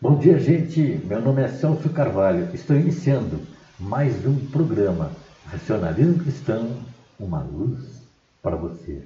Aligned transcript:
Bom 0.00 0.16
dia, 0.16 0.38
gente. 0.38 0.80
Meu 1.06 1.20
nome 1.20 1.42
é 1.42 1.48
Celso 1.48 1.90
Carvalho. 1.90 2.54
Estou 2.54 2.76
iniciando 2.76 3.40
mais 3.80 4.24
um 4.24 4.46
programa 4.46 5.10
Racionalismo 5.46 6.22
Cristão, 6.22 6.70
uma 7.18 7.42
luz 7.42 8.08
para 8.40 8.54
você. 8.54 9.02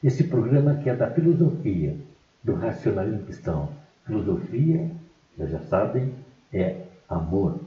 Esse 0.00 0.22
programa 0.22 0.76
que 0.76 0.88
é 0.88 0.94
da 0.94 1.10
filosofia 1.10 1.96
do 2.44 2.54
racionalismo 2.54 3.24
cristão. 3.26 3.70
Filosofia, 4.06 4.88
vocês 5.36 5.50
já 5.50 5.58
sabem, 5.62 6.14
é 6.52 6.84
amor, 7.08 7.58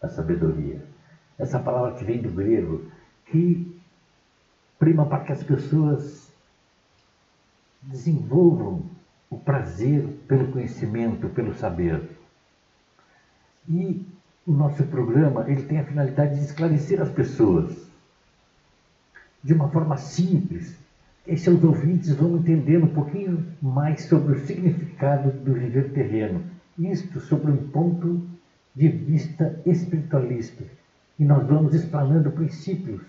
a 0.00 0.06
sabedoria. 0.06 0.80
Essa 1.36 1.58
palavra 1.58 1.98
que 1.98 2.04
vem 2.04 2.22
do 2.22 2.30
grego, 2.30 2.84
que 3.26 3.76
prima 4.78 5.04
para 5.04 5.24
que 5.24 5.32
as 5.32 5.42
pessoas 5.42 6.32
desenvolvam 7.82 8.84
o 9.28 9.36
prazer 9.36 10.06
pelo 10.28 10.52
conhecimento, 10.52 11.28
pelo 11.30 11.52
saber. 11.54 12.19
E 13.68 14.04
o 14.46 14.52
nosso 14.52 14.82
programa 14.84 15.44
ele 15.50 15.62
tem 15.62 15.78
a 15.78 15.84
finalidade 15.84 16.36
de 16.36 16.44
esclarecer 16.44 17.00
as 17.00 17.10
pessoas 17.10 17.90
de 19.42 19.54
uma 19.54 19.68
forma 19.68 19.96
simples. 19.96 20.78
E 21.26 21.36
seus 21.36 21.62
ouvintes 21.62 22.14
vão 22.14 22.36
entender 22.36 22.82
um 22.82 22.88
pouquinho 22.88 23.46
mais 23.60 24.04
sobre 24.04 24.34
o 24.34 24.46
significado 24.46 25.30
do 25.30 25.54
viver 25.54 25.92
terreno. 25.92 26.42
Isto 26.78 27.20
sobre 27.20 27.50
um 27.50 27.68
ponto 27.68 28.26
de 28.74 28.88
vista 28.88 29.60
espiritualista. 29.66 30.64
E 31.18 31.24
nós 31.24 31.46
vamos 31.46 31.74
explanando 31.74 32.30
princípios 32.30 33.02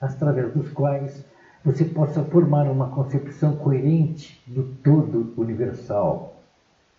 através 0.00 0.52
dos 0.52 0.70
quais 0.70 1.24
você 1.64 1.84
possa 1.84 2.22
formar 2.24 2.70
uma 2.70 2.90
concepção 2.90 3.56
coerente 3.56 4.40
do 4.46 4.62
todo 4.82 5.34
universal, 5.36 6.40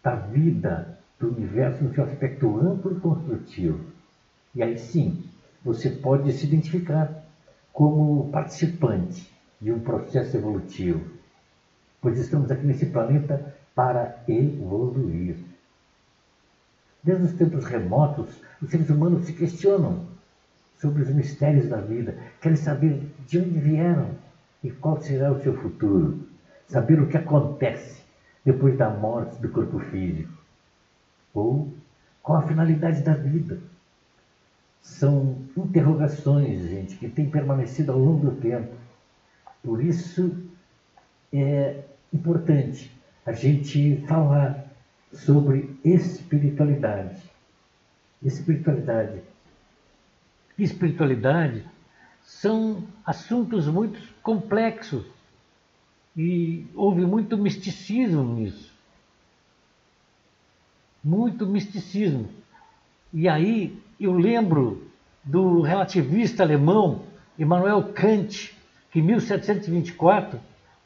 da 0.03 0.15
vida, 0.15 0.98
do 1.19 1.29
universo 1.29 1.83
no 1.83 1.93
seu 1.93 2.03
aspecto 2.03 2.59
amplo 2.59 2.95
e 2.95 2.99
construtivo. 2.99 3.79
E 4.55 4.63
aí 4.63 4.77
sim, 4.77 5.23
você 5.63 5.89
pode 5.89 6.31
se 6.31 6.45
identificar 6.45 7.25
como 7.73 8.29
participante 8.29 9.29
de 9.59 9.71
um 9.71 9.79
processo 9.79 10.37
evolutivo, 10.37 11.01
pois 12.01 12.17
estamos 12.17 12.49
aqui 12.49 12.65
nesse 12.65 12.85
planeta 12.87 13.53
para 13.75 14.23
evoluir. 14.27 15.37
Desde 17.03 17.25
os 17.25 17.33
tempos 17.33 17.65
remotos, 17.65 18.41
os 18.61 18.69
seres 18.69 18.89
humanos 18.89 19.25
se 19.25 19.33
questionam 19.33 20.05
sobre 20.77 21.03
os 21.03 21.09
mistérios 21.09 21.67
da 21.67 21.77
vida, 21.77 22.17
querem 22.41 22.57
saber 22.57 23.05
de 23.27 23.39
onde 23.39 23.59
vieram 23.59 24.11
e 24.63 24.71
qual 24.71 25.01
será 25.01 25.31
o 25.31 25.41
seu 25.41 25.53
futuro, 25.55 26.27
saber 26.67 26.99
o 27.01 27.07
que 27.07 27.17
acontece 27.17 28.01
depois 28.45 28.77
da 28.77 28.89
morte 28.89 29.41
do 29.41 29.49
corpo 29.49 29.79
físico, 29.79 30.38
ou 31.33 31.73
qual 32.21 32.39
a 32.39 32.47
finalidade 32.47 33.01
da 33.01 33.13
vida. 33.13 33.59
São 34.81 35.37
interrogações, 35.57 36.61
gente, 36.69 36.95
que 36.95 37.09
têm 37.09 37.29
permanecido 37.29 37.91
ao 37.91 37.99
longo 37.99 38.31
do 38.31 38.35
tempo. 38.39 38.75
Por 39.63 39.83
isso 39.83 40.35
é 41.33 41.83
importante 42.13 42.91
a 43.25 43.33
gente 43.33 44.03
falar 44.07 44.65
sobre 45.11 45.77
espiritualidade. 45.83 47.21
Espiritualidade. 48.23 49.21
Espiritualidade 50.57 51.65
são 52.21 52.83
assuntos 53.05 53.67
muito 53.67 53.99
complexos 54.21 55.05
e 56.15 56.67
houve 56.75 57.05
muito 57.05 57.37
misticismo 57.37 58.23
nisso. 58.35 58.78
Muito 61.03 61.45
misticismo. 61.45 62.29
E 63.13 63.27
aí 63.27 63.81
eu 63.99 64.13
lembro 64.13 64.87
do 65.23 65.61
relativista 65.61 66.43
alemão 66.43 67.03
Immanuel 67.37 67.93
Kant, 67.93 68.55
que 68.91 68.99
em 68.99 69.03
1724 69.03 70.39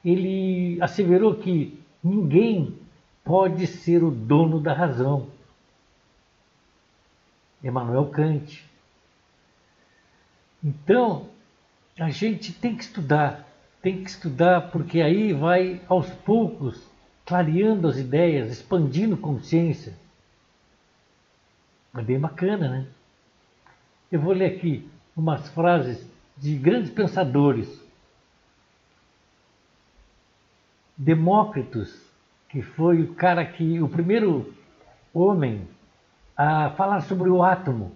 ele 0.03 0.77
asseverou 0.81 1.35
que 1.35 1.79
ninguém 2.03 2.77
pode 3.23 3.65
ser 3.65 4.03
o 4.03 4.11
dono 4.11 4.59
da 4.59 4.73
razão. 4.73 5.27
Emmanuel 7.63 8.07
Kant. 8.07 8.63
Então, 10.63 11.27
a 11.97 12.09
gente 12.09 12.51
tem 12.51 12.75
que 12.75 12.83
estudar, 12.83 13.47
tem 13.81 14.03
que 14.03 14.09
estudar, 14.09 14.71
porque 14.71 15.01
aí 15.01 15.33
vai 15.33 15.81
aos 15.87 16.09
poucos 16.09 16.81
clareando 17.25 17.87
as 17.87 17.97
ideias, 17.97 18.51
expandindo 18.51 19.15
consciência. 19.15 19.93
É 21.95 22.01
bem 22.01 22.19
bacana, 22.19 22.69
né? 22.69 22.87
Eu 24.11 24.19
vou 24.19 24.33
ler 24.33 24.55
aqui 24.55 24.89
umas 25.15 25.47
frases 25.49 26.07
de 26.35 26.55
grandes 26.57 26.89
pensadores. 26.89 27.81
Demócritos, 30.97 31.95
que 32.49 32.61
foi 32.61 33.01
o 33.01 33.13
cara 33.13 33.45
que, 33.45 33.79
o 33.81 33.87
primeiro 33.87 34.53
homem 35.13 35.67
a 36.35 36.71
falar 36.71 37.01
sobre 37.01 37.29
o 37.29 37.43
átomo. 37.43 37.95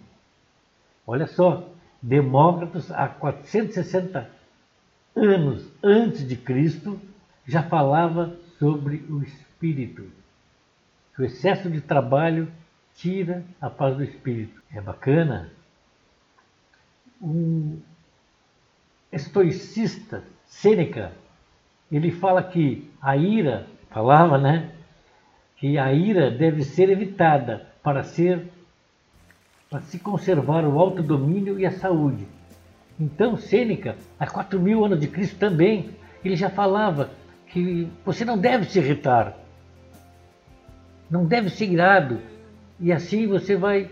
Olha 1.05 1.25
só, 1.25 1.67
Demócritos, 2.01 2.91
há 2.91 3.07
460 3.07 4.29
anos 5.15 5.67
antes 5.83 6.27
de 6.27 6.35
Cristo, 6.35 6.99
já 7.47 7.63
falava 7.63 8.37
sobre 8.59 8.97
o 9.09 9.23
espírito. 9.23 10.07
O 11.17 11.23
excesso 11.23 11.69
de 11.71 11.81
trabalho 11.81 12.51
tira 12.97 13.43
a 13.61 13.69
paz 13.69 13.95
do 13.95 14.03
espírito. 14.03 14.61
É 14.73 14.81
bacana. 14.81 15.51
Um 17.21 17.79
estoicista, 19.11 20.23
Sêneca, 20.45 21.13
ele 21.91 22.11
fala 22.11 22.43
que 22.43 22.91
a 23.01 23.15
ira 23.15 23.65
falava, 23.89 24.37
né? 24.37 24.71
Que 25.55 25.77
a 25.77 25.93
ira 25.93 26.29
deve 26.29 26.63
ser 26.63 26.89
evitada 26.89 27.65
para 27.81 28.03
ser 28.03 28.45
para 29.69 29.81
se 29.81 29.99
conservar 29.99 30.63
o 30.63 30.79
autodomínio 30.79 31.59
e 31.59 31.65
a 31.65 31.71
saúde. 31.71 32.25
Então, 32.97 33.35
Sêneca, 33.35 33.97
há 34.17 34.25
4 34.25 34.57
mil 34.59 34.85
anos 34.85 34.99
de 34.99 35.09
Cristo 35.09 35.37
também, 35.37 35.89
ele 36.23 36.37
já 36.37 36.49
falava 36.49 37.09
que 37.47 37.87
você 38.05 38.23
não 38.23 38.37
deve 38.37 38.65
se 38.65 38.79
irritar, 38.79 39.37
não 41.09 41.25
deve 41.25 41.49
ser 41.49 41.65
irado, 41.65 42.21
e 42.79 42.91
assim 42.91 43.27
você 43.27 43.55
vai 43.55 43.89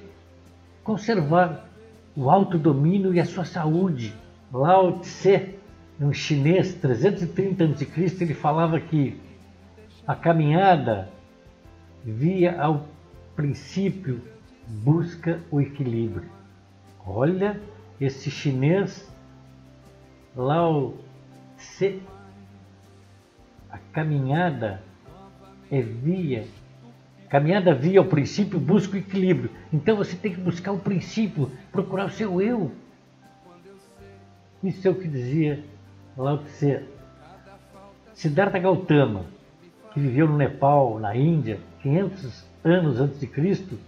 conservar 0.83 1.67
o 2.15 2.29
autodomínio 2.29 3.13
e 3.13 3.19
a 3.19 3.25
sua 3.25 3.45
saúde. 3.45 4.13
Lao 4.51 4.99
Tse, 4.99 5.55
um 5.99 6.13
chinês, 6.13 6.75
330 6.75 7.63
a.C., 7.63 8.23
ele 8.23 8.33
falava 8.33 8.79
que 8.79 9.19
a 10.07 10.15
caminhada 10.15 11.09
via 12.03 12.61
ao 12.61 12.85
princípio 13.35 14.21
busca 14.67 15.41
o 15.51 15.59
equilíbrio. 15.59 16.29
Olha 17.05 17.59
esse 17.99 18.29
chinês 18.29 19.11
Lao 20.35 20.93
Tse. 21.57 22.01
A 23.69 23.77
caminhada 23.91 24.81
é 25.71 25.81
via. 25.81 26.45
Caminhada 27.29 27.73
via 27.73 28.01
o 28.01 28.05
princípio 28.05 28.59
busca 28.59 28.95
o 28.95 28.99
equilíbrio. 28.99 29.49
Então 29.73 29.97
você 29.97 30.15
tem 30.15 30.33
que 30.33 30.39
buscar 30.39 30.71
o 30.71 30.79
princípio, 30.79 31.51
procurar 31.71 32.05
o 32.05 32.11
seu 32.11 32.41
eu. 32.41 32.71
Isso 34.63 34.87
é 34.87 34.91
o 34.91 34.95
que 34.95 35.07
dizia 35.07 35.63
Lao 36.17 36.39
Tse. 36.39 36.83
Siddhartha 38.13 38.59
Gautama 38.59 39.25
que 39.95 39.99
viveu 40.01 40.27
no 40.27 40.35
Nepal, 40.35 40.99
na 40.99 41.15
Índia, 41.15 41.57
500 41.81 42.45
anos 42.65 42.99
antes 42.99 43.17
de 43.17 43.27
Cristo, 43.27 43.79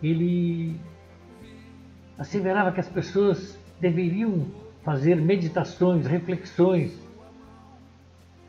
ele 0.00 0.76
asseverava 2.16 2.70
que 2.70 2.78
as 2.78 2.88
pessoas 2.88 3.58
deveriam 3.80 4.46
fazer 4.84 5.16
meditações, 5.16 6.06
reflexões 6.06 6.96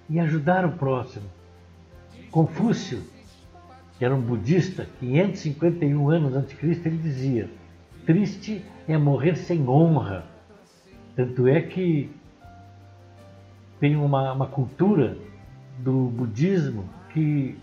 e 0.07 0.19
ajudar 0.19 0.65
o 0.65 0.73
próximo. 0.73 1.25
Confúcio, 2.29 3.01
que 3.97 4.05
era 4.05 4.15
um 4.15 4.21
budista, 4.21 4.87
551 4.99 6.09
anos 6.09 6.35
antes 6.35 6.49
de 6.49 6.55
Cristo, 6.55 6.87
ele 6.87 6.97
dizia: 6.97 7.49
triste 8.05 8.63
é 8.87 8.97
morrer 8.97 9.35
sem 9.35 9.67
honra. 9.67 10.25
Tanto 11.15 11.47
é 11.47 11.61
que 11.61 12.09
tem 13.79 13.95
uma, 13.95 14.33
uma 14.33 14.47
cultura 14.47 15.17
do 15.79 16.07
budismo 16.07 16.85
que, 17.11 17.57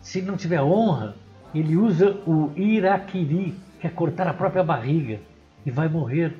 se 0.00 0.20
não 0.20 0.36
tiver 0.36 0.60
honra, 0.60 1.14
ele 1.54 1.76
usa 1.76 2.10
o 2.26 2.52
irakiri, 2.56 3.54
que 3.80 3.86
é 3.86 3.90
cortar 3.90 4.26
a 4.26 4.34
própria 4.34 4.62
barriga, 4.62 5.20
e 5.64 5.70
vai 5.70 5.88
morrer. 5.88 6.34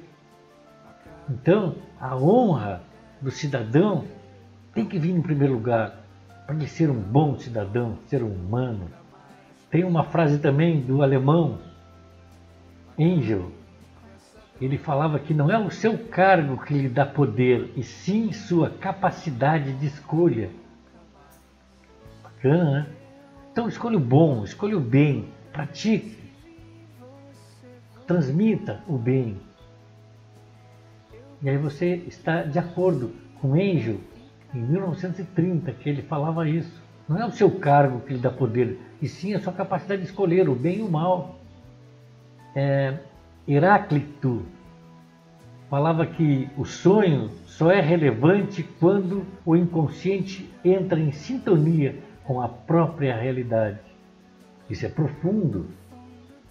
Então, 1.31 1.77
a 2.01 2.17
honra 2.17 2.83
do 3.21 3.31
cidadão 3.31 4.05
tem 4.75 4.85
que 4.85 4.99
vir 4.99 5.11
em 5.11 5.23
primeiro 5.23 5.55
lugar, 5.55 6.05
para 6.49 6.67
ser 6.67 6.89
um 6.89 6.99
bom 6.99 7.39
cidadão, 7.39 7.99
ser 8.07 8.23
um 8.23 8.33
humano. 8.33 8.91
Tem 9.71 9.85
uma 9.85 10.03
frase 10.03 10.39
também 10.39 10.81
do 10.81 11.03
alemão 11.03 11.59
Angel. 12.99 13.53
Ele 14.59 14.79
falava 14.79 15.19
que 15.19 15.35
não 15.35 15.51
é 15.51 15.59
o 15.59 15.71
seu 15.71 15.99
cargo 16.09 16.57
que 16.65 16.73
lhe 16.73 16.89
dá 16.89 17.05
poder, 17.05 17.71
e 17.77 17.83
sim 17.83 18.33
sua 18.33 18.71
capacidade 18.71 19.75
de 19.75 19.89
escolha. 19.89 20.49
Bacana, 22.23 22.71
né? 22.71 22.87
Então 23.53 23.69
escolha 23.69 23.99
o 23.99 24.01
bom, 24.01 24.43
escolha 24.43 24.79
o 24.79 24.81
bem, 24.81 25.29
pratique, 25.53 26.17
transmita 28.07 28.83
o 28.89 28.97
bem. 28.97 29.37
E 31.43 31.51
aí 31.51 31.59
você 31.59 31.97
está 32.07 32.43
de 32.43 32.59
acordo 32.59 33.13
com 33.39 33.53
Angel 33.53 34.01
em 34.55 34.61
1930, 34.61 35.73
que 35.73 35.89
ele 35.89 36.03
falava 36.03 36.49
isso. 36.49 36.83
Não 37.09 37.19
é 37.19 37.27
o 37.27 37.31
seu 37.31 37.51
cargo 37.51 38.01
que 38.01 38.13
lhe 38.13 38.19
dá 38.19 38.31
poder, 38.31 38.79
e 39.01 39.09
sim 39.09 39.35
a 39.35 39.41
sua 39.41 39.53
capacidade 39.53 40.03
de 40.03 40.09
escolher 40.09 40.49
o 40.49 40.55
bem 40.55 40.79
e 40.79 40.83
o 40.83 40.91
mal. 40.91 41.39
É, 42.55 42.99
Heráclito 43.47 44.45
falava 45.71 46.07
que 46.07 46.49
o 46.57 46.65
sonho 46.65 47.31
só 47.47 47.71
é 47.71 47.81
relevante 47.81 48.63
quando 48.79 49.25
o 49.45 49.57
inconsciente 49.57 50.51
entra 50.65 50.99
em 50.99 51.13
sintonia 51.13 51.97
com 52.25 52.41
a 52.43 52.49
própria 52.49 53.17
realidade. 53.17 53.81
Isso 54.69 54.85
é 54.85 54.89
profundo. 54.89 55.67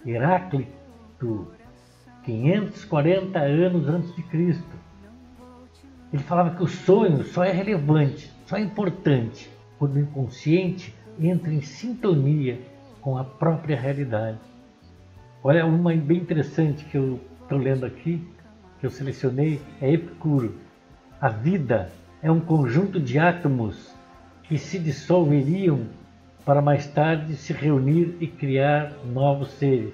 Heráclito, 0.04 1.48
540 2.24 3.38
anos 3.38 3.88
antes 3.88 4.14
de 4.16 4.22
Cristo. 4.24 4.87
Ele 6.12 6.22
falava 6.22 6.56
que 6.56 6.62
o 6.62 6.68
sonho 6.68 7.22
só 7.24 7.44
é 7.44 7.52
relevante, 7.52 8.32
só 8.46 8.56
é 8.56 8.60
importante 8.60 9.50
quando 9.78 9.96
o 9.96 10.00
inconsciente 10.00 10.94
entra 11.20 11.52
em 11.52 11.60
sintonia 11.60 12.60
com 13.00 13.18
a 13.18 13.24
própria 13.24 13.78
realidade. 13.78 14.38
Olha, 15.42 15.66
uma 15.66 15.94
bem 15.94 16.18
interessante 16.18 16.84
que 16.84 16.96
eu 16.96 17.20
estou 17.42 17.58
lendo 17.58 17.84
aqui, 17.84 18.26
que 18.80 18.86
eu 18.86 18.90
selecionei, 18.90 19.60
é 19.80 19.92
Epicuro. 19.92 20.54
A 21.20 21.28
vida 21.28 21.90
é 22.22 22.30
um 22.30 22.40
conjunto 22.40 22.98
de 22.98 23.18
átomos 23.18 23.94
que 24.44 24.58
se 24.58 24.78
dissolveriam 24.78 25.86
para 26.44 26.62
mais 26.62 26.86
tarde 26.86 27.36
se 27.36 27.52
reunir 27.52 28.16
e 28.20 28.26
criar 28.26 28.92
novos 29.04 29.50
seres. 29.52 29.92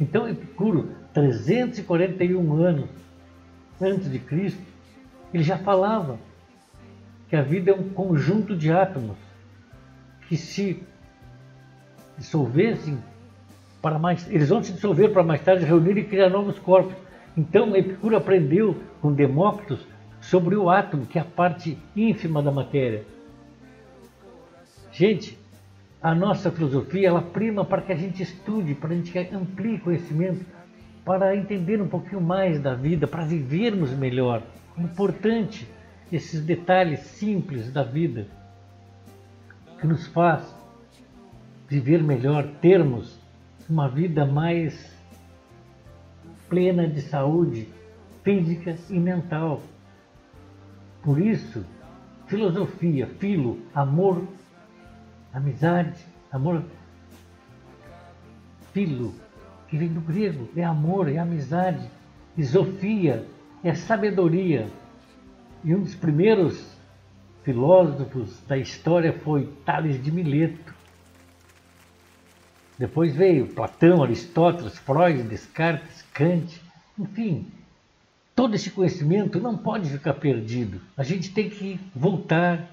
Então 0.00 0.28
Epicuro, 0.28 0.90
341 1.12 2.54
anos 2.54 2.88
antes 3.80 4.10
de 4.10 4.18
Cristo, 4.18 4.69
ele 5.32 5.42
já 5.42 5.58
falava 5.58 6.18
que 7.28 7.36
a 7.36 7.42
vida 7.42 7.70
é 7.70 7.74
um 7.74 7.88
conjunto 7.90 8.56
de 8.56 8.72
átomos 8.72 9.16
que 10.28 10.36
se 10.36 10.82
dissolvessem 12.18 12.98
para 13.80 13.98
mais, 13.98 14.28
eles 14.30 14.48
vão 14.48 14.62
se 14.62 14.72
dissolver 14.72 15.10
para 15.12 15.22
mais 15.22 15.40
tarde 15.40 15.64
reunir 15.64 15.96
e 15.96 16.04
criar 16.04 16.28
novos 16.28 16.58
corpos. 16.58 16.94
Então 17.36 17.74
Epicuro 17.74 18.16
aprendeu 18.16 18.76
com 19.00 19.12
Demócritos 19.12 19.86
sobre 20.20 20.54
o 20.54 20.68
átomo, 20.68 21.06
que 21.06 21.18
é 21.18 21.22
a 21.22 21.24
parte 21.24 21.78
ínfima 21.96 22.42
da 22.42 22.50
matéria. 22.50 23.04
Gente, 24.92 25.38
a 26.02 26.14
nossa 26.14 26.50
filosofia 26.50 27.08
ela 27.08 27.22
prima 27.22 27.64
para 27.64 27.80
que 27.80 27.92
a 27.92 27.96
gente 27.96 28.22
estude, 28.22 28.74
para 28.74 28.90
a 28.90 28.94
gente 28.94 29.16
amplie 29.32 29.78
conhecimento, 29.78 30.44
para 31.04 31.34
entender 31.34 31.80
um 31.80 31.88
pouquinho 31.88 32.20
mais 32.20 32.60
da 32.60 32.74
vida, 32.74 33.06
para 33.06 33.24
vivermos 33.24 33.90
melhor. 33.92 34.42
Importante 34.78 35.68
esses 36.12 36.44
detalhes 36.44 37.00
simples 37.00 37.72
da 37.72 37.82
vida 37.82 38.26
que 39.80 39.86
nos 39.86 40.06
faz 40.08 40.54
viver 41.68 42.02
melhor, 42.02 42.46
termos 42.60 43.18
uma 43.68 43.88
vida 43.88 44.26
mais 44.26 44.92
plena 46.48 46.88
de 46.88 47.00
saúde 47.00 47.68
física 48.24 48.76
e 48.90 48.98
mental. 48.98 49.62
Por 51.02 51.20
isso, 51.20 51.64
filosofia, 52.26 53.06
filo, 53.06 53.60
amor, 53.72 54.26
amizade, 55.32 56.04
amor, 56.32 56.64
filo, 58.72 59.14
que 59.68 59.78
vem 59.78 59.88
do 59.88 60.00
grego, 60.00 60.48
é 60.56 60.64
amor, 60.64 61.08
é 61.08 61.18
amizade, 61.18 61.88
e 62.36 62.44
Sofia 62.44 63.24
é 63.62 63.74
sabedoria. 63.74 64.68
E 65.62 65.74
um 65.74 65.82
dos 65.82 65.94
primeiros 65.94 66.64
filósofos 67.44 68.40
da 68.46 68.56
história 68.56 69.12
foi 69.12 69.48
Tales 69.64 70.02
de 70.02 70.10
Mileto. 70.10 70.74
Depois 72.78 73.14
veio 73.14 73.48
Platão, 73.48 74.02
Aristóteles, 74.02 74.78
Freud, 74.78 75.22
Descartes, 75.24 76.02
Kant, 76.14 76.60
enfim. 76.98 77.46
Todo 78.34 78.54
esse 78.54 78.70
conhecimento 78.70 79.38
não 79.38 79.56
pode 79.56 79.90
ficar 79.90 80.14
perdido. 80.14 80.80
A 80.96 81.02
gente 81.02 81.30
tem 81.32 81.50
que 81.50 81.78
voltar, 81.94 82.70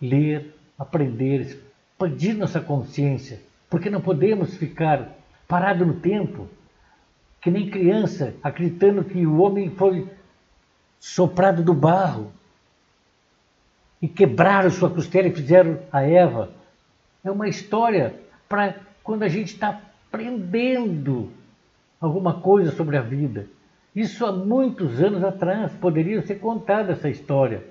ler, 0.00 0.54
aprender, 0.78 1.40
expandir 1.40 2.36
nossa 2.36 2.60
consciência, 2.60 3.40
porque 3.70 3.88
não 3.88 4.02
podemos 4.02 4.54
ficar 4.56 5.16
parado 5.48 5.86
no 5.86 5.94
tempo, 5.94 6.46
que 7.40 7.50
nem 7.50 7.70
criança, 7.70 8.34
acreditando 8.42 9.04
que 9.04 9.24
o 9.24 9.38
homem 9.38 9.70
foi 9.70 10.06
soprado 10.98 11.62
do 11.62 11.74
barro 11.74 12.32
e 14.00 14.08
quebraram 14.08 14.70
sua 14.70 14.90
costela 14.90 15.28
e 15.28 15.34
fizeram 15.34 15.78
a 15.90 16.02
Eva. 16.02 16.50
É 17.24 17.30
uma 17.30 17.48
história 17.48 18.14
para 18.48 18.76
quando 19.02 19.22
a 19.22 19.28
gente 19.28 19.54
está 19.54 19.80
aprendendo 20.08 21.30
alguma 22.00 22.40
coisa 22.40 22.70
sobre 22.72 22.96
a 22.96 23.02
vida. 23.02 23.46
Isso 23.94 24.26
há 24.26 24.32
muitos 24.32 25.00
anos 25.00 25.24
atrás 25.24 25.72
poderia 25.72 26.20
ser 26.22 26.36
contada 26.36 26.92
essa 26.92 27.08
história. 27.08 27.64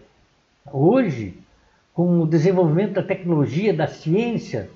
Hoje, 0.71 1.37
com 1.93 2.21
o 2.21 2.27
desenvolvimento 2.27 2.93
da 2.93 3.03
tecnologia, 3.03 3.73
da 3.73 3.87
ciência, 3.87 4.69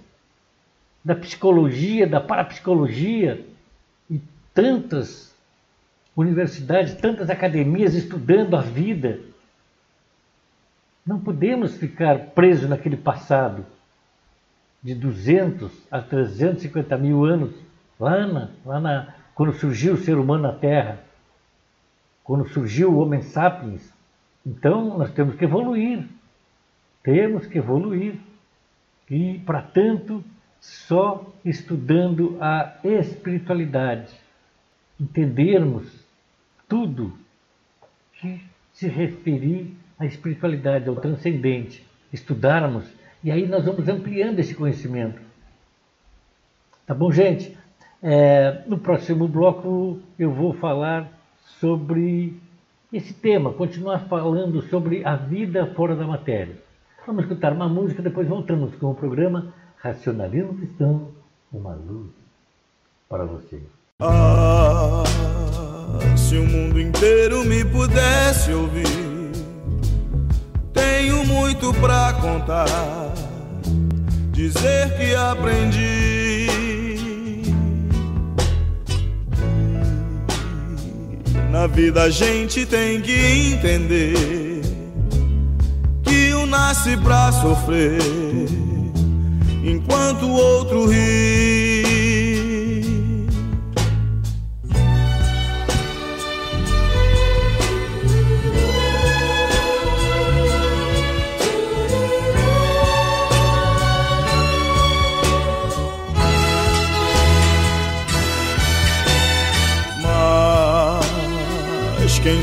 da 1.03 1.15
psicologia, 1.15 2.05
da 2.05 2.21
parapsicologia 2.21 3.45
e 4.09 4.21
tantas 4.53 5.28
universidades, 6.19 6.95
tantas 6.95 7.29
academias 7.29 7.93
estudando 7.93 8.55
a 8.57 8.61
vida. 8.61 9.19
Não 11.05 11.19
podemos 11.19 11.77
ficar 11.77 12.31
presos 12.31 12.69
naquele 12.69 12.97
passado 12.97 13.65
de 14.83 14.93
200 14.93 15.71
a 15.89 16.01
350 16.01 16.97
mil 16.97 17.23
anos, 17.23 17.55
lá, 17.97 18.27
na, 18.27 18.49
lá 18.65 18.79
na, 18.79 19.15
quando 19.33 19.53
surgiu 19.53 19.93
o 19.93 19.97
ser 19.97 20.17
humano 20.17 20.43
na 20.43 20.53
Terra, 20.53 20.99
quando 22.23 22.47
surgiu 22.49 22.91
o 22.91 22.99
Homem 22.99 23.21
sapiens. 23.21 23.93
Então 24.45 24.97
nós 24.97 25.11
temos 25.13 25.35
que 25.35 25.45
evoluir. 25.45 26.05
Temos 27.01 27.45
que 27.47 27.57
evoluir. 27.57 28.15
E, 29.09 29.39
para 29.39 29.61
tanto, 29.61 30.23
só 30.59 31.25
estudando 31.45 32.37
a 32.41 32.77
espiritualidade, 32.83 34.13
entendermos 34.99 35.98
tudo 36.69 37.11
que 38.13 38.41
se 38.71 38.87
referir 38.87 39.75
à 39.97 40.05
espiritualidade, 40.05 40.87
ao 40.87 40.95
transcendente, 40.95 41.85
estudarmos, 42.13 42.85
e 43.23 43.31
aí 43.31 43.45
nós 43.45 43.65
vamos 43.65 43.89
ampliando 43.89 44.39
esse 44.39 44.55
conhecimento. 44.55 45.19
Tá 46.85 46.93
bom, 46.93 47.11
gente? 47.11 47.57
É, 48.01 48.63
no 48.65 48.77
próximo 48.77 49.27
bloco 49.27 49.99
eu 50.17 50.31
vou 50.31 50.53
falar 50.53 51.11
sobre 51.59 52.33
esse 52.93 53.13
tema, 53.13 53.51
continuar 53.51 53.99
falando 54.07 54.61
sobre 54.61 55.05
a 55.05 55.15
vida 55.15 55.67
fora 55.75 55.95
da 55.95 56.07
matéria. 56.07 56.55
Vamos 57.05 57.23
escutar 57.23 57.51
uma 57.51 57.67
música, 57.67 58.01
depois 58.01 58.27
voltamos 58.27 58.73
com 58.75 58.91
o 58.91 58.95
programa 58.95 59.53
Racionalismo 59.77 60.55
Cristão, 60.55 61.09
uma 61.51 61.73
luz 61.73 62.11
para 63.09 63.25
você. 63.25 63.61
Ah, 63.99 65.03
se 66.15 66.37
o 66.37 66.45
mundo 66.45 66.79
inteiro 66.79 67.43
me 67.43 67.63
pudesse 67.65 68.51
ouvir, 68.51 69.31
tenho 70.73 71.25
muito 71.25 71.73
pra 71.75 72.13
contar, 72.13 73.13
dizer 74.31 74.97
que 74.97 75.15
aprendi. 75.15 76.47
Na 81.51 81.65
vida 81.67 82.03
a 82.03 82.09
gente 82.09 82.65
tem 82.65 83.01
que 83.01 83.11
entender 83.11 84.61
que 86.03 86.33
um 86.35 86.45
nasce 86.45 86.95
pra 86.97 87.31
sofrer 87.31 87.99
enquanto 89.63 90.25
o 90.25 90.31
outro 90.31 90.87
ri. 90.87 91.78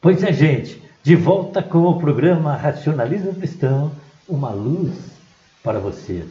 Pois 0.00 0.22
é, 0.22 0.32
gente, 0.32 0.82
de 1.02 1.14
volta 1.14 1.62
com 1.62 1.80
o 1.80 1.98
programa 1.98 2.56
Racionalismo 2.56 3.34
Cristão, 3.34 3.92
uma 4.26 4.48
luz 4.50 5.14
para 5.62 5.78
você. 5.78 6.24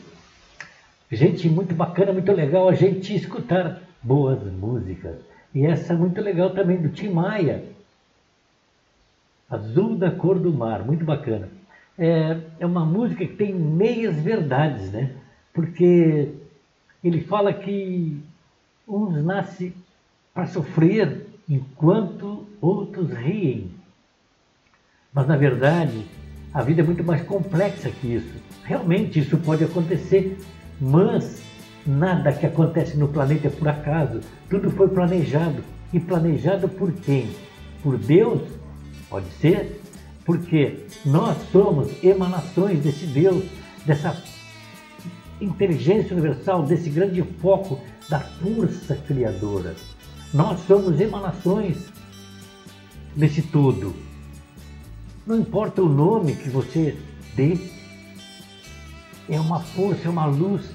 Gente, 1.11 1.47
muito 1.47 1.75
bacana, 1.75 2.11
muito 2.11 2.31
legal 2.31 2.67
a 2.67 2.73
gente 2.73 3.15
escutar 3.15 3.79
boas 4.01 4.41
músicas. 4.51 5.17
E 5.53 5.67
essa 5.67 5.93
muito 5.93 6.19
legal 6.19 6.49
também 6.49 6.81
do 6.81 6.89
Tim 6.89 7.09
Maia. 7.09 7.63
Azul 9.47 9.95
da 9.95 10.09
cor 10.09 10.39
do 10.39 10.51
mar, 10.51 10.83
muito 10.83 11.05
bacana. 11.05 11.58
É, 11.99 12.37
é 12.61 12.65
uma 12.65 12.85
música 12.85 13.25
que 13.25 13.33
tem 13.33 13.53
meias 13.53 14.15
verdades, 14.15 14.89
né? 14.89 15.11
Porque 15.53 16.29
ele 17.03 17.21
fala 17.21 17.53
que 17.53 18.17
uns 18.87 19.21
nascem 19.21 19.73
para 20.33 20.47
sofrer 20.47 21.27
enquanto 21.47 22.47
outros 22.61 23.11
riem. 23.11 23.71
Mas 25.13 25.27
na 25.27 25.35
verdade, 25.35 26.05
a 26.53 26.61
vida 26.61 26.81
é 26.81 26.85
muito 26.85 27.03
mais 27.03 27.21
complexa 27.23 27.89
que 27.89 28.15
isso. 28.15 28.33
Realmente 28.63 29.19
isso 29.19 29.37
pode 29.37 29.65
acontecer, 29.65 30.37
mas 30.79 31.41
nada 31.85 32.31
que 32.31 32.45
acontece 32.45 32.95
no 32.95 33.09
planeta 33.09 33.47
é 33.47 33.51
por 33.51 33.67
acaso. 33.67 34.21
Tudo 34.49 34.71
foi 34.71 34.87
planejado. 34.87 35.61
E 35.91 35.99
planejado 35.99 36.69
por 36.69 36.93
quem? 36.93 37.29
Por 37.83 37.97
Deus? 37.97 38.41
Pode 39.09 39.27
ser, 39.41 39.78
porque 40.29 40.85
nós 41.07 41.35
somos 41.51 42.03
emanações 42.03 42.83
desse 42.83 43.07
Deus, 43.07 43.45
dessa 43.83 44.15
inteligência 45.41 46.15
universal, 46.15 46.61
desse 46.61 46.87
grande 46.87 47.23
foco 47.41 47.81
da 48.07 48.19
força 48.19 48.95
criadora. 48.95 49.75
Nós 50.31 50.59
somos 50.67 51.01
emanações 51.01 51.77
desse 53.15 53.41
todo. 53.41 53.95
Não 55.25 55.39
importa 55.39 55.81
o 55.81 55.89
nome 55.89 56.35
que 56.35 56.49
você 56.49 56.95
dê, 57.35 57.57
é 59.27 59.39
uma 59.39 59.61
força, 59.61 60.05
é 60.05 60.11
uma 60.11 60.27
luz. 60.27 60.69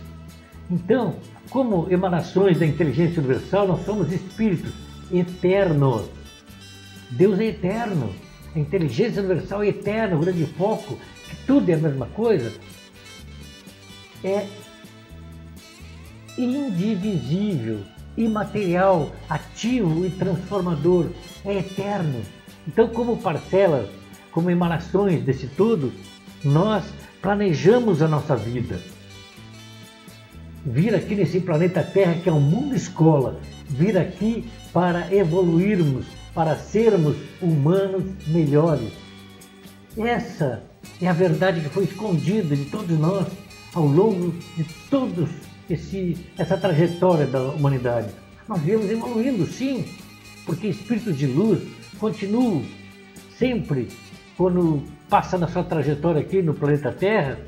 Então, 0.68 1.14
como 1.48 1.86
emanações 1.92 2.58
da 2.58 2.66
inteligência 2.66 3.20
universal, 3.22 3.68
nós 3.68 3.84
somos 3.84 4.10
espíritos 4.10 4.72
eternos. 5.12 6.06
Deus 7.12 7.38
é 7.38 7.44
eterno. 7.44 8.23
A 8.54 8.58
inteligência 8.58 9.20
universal 9.20 9.62
é 9.62 9.68
eterna, 9.68 10.16
o 10.16 10.20
grande 10.20 10.46
foco, 10.46 10.98
que 11.28 11.36
tudo 11.46 11.68
é 11.70 11.74
a 11.74 11.78
mesma 11.78 12.06
coisa, 12.06 12.52
é 14.22 14.46
indivisível 16.38 17.80
imaterial, 18.16 19.12
ativo 19.28 20.06
e 20.06 20.10
transformador, 20.10 21.10
é 21.44 21.58
eterno. 21.58 22.22
Então, 22.66 22.88
como 22.88 23.16
parcelas, 23.16 23.88
como 24.30 24.50
emanações 24.50 25.22
desse 25.22 25.48
tudo, 25.48 25.92
nós 26.44 26.84
planejamos 27.20 28.02
a 28.02 28.08
nossa 28.08 28.36
vida. 28.36 28.80
Vir 30.64 30.94
aqui 30.94 31.14
nesse 31.14 31.40
planeta 31.40 31.82
Terra, 31.82 32.14
que 32.14 32.28
é 32.28 32.32
um 32.32 32.40
mundo 32.40 32.74
escola, 32.74 33.40
vir 33.68 33.98
aqui 33.98 34.48
para 34.72 35.12
evoluirmos, 35.14 36.06
para 36.34 36.56
sermos 36.56 37.16
humanos 37.40 38.04
melhores. 38.26 38.92
Essa 39.96 40.62
é 41.00 41.06
a 41.06 41.12
verdade 41.12 41.60
que 41.60 41.68
foi 41.68 41.84
escondida 41.84 42.56
de 42.56 42.64
todos 42.64 42.98
nós 42.98 43.26
ao 43.72 43.86
longo 43.86 44.34
de 44.56 44.64
esse, 45.70 46.16
essa 46.36 46.56
trajetória 46.56 47.26
da 47.26 47.40
humanidade. 47.40 48.08
Nós 48.48 48.60
viemos 48.60 48.90
evoluindo, 48.90 49.46
sim, 49.46 49.84
porque 50.44 50.68
espíritos 50.68 51.16
de 51.16 51.26
luz 51.26 51.62
continuam 51.98 52.62
sempre, 53.38 53.88
quando 54.36 54.82
passa 55.08 55.38
na 55.38 55.48
sua 55.48 55.62
trajetória 55.62 56.20
aqui 56.20 56.42
no 56.42 56.54
planeta 56.54 56.92
Terra, 56.92 57.38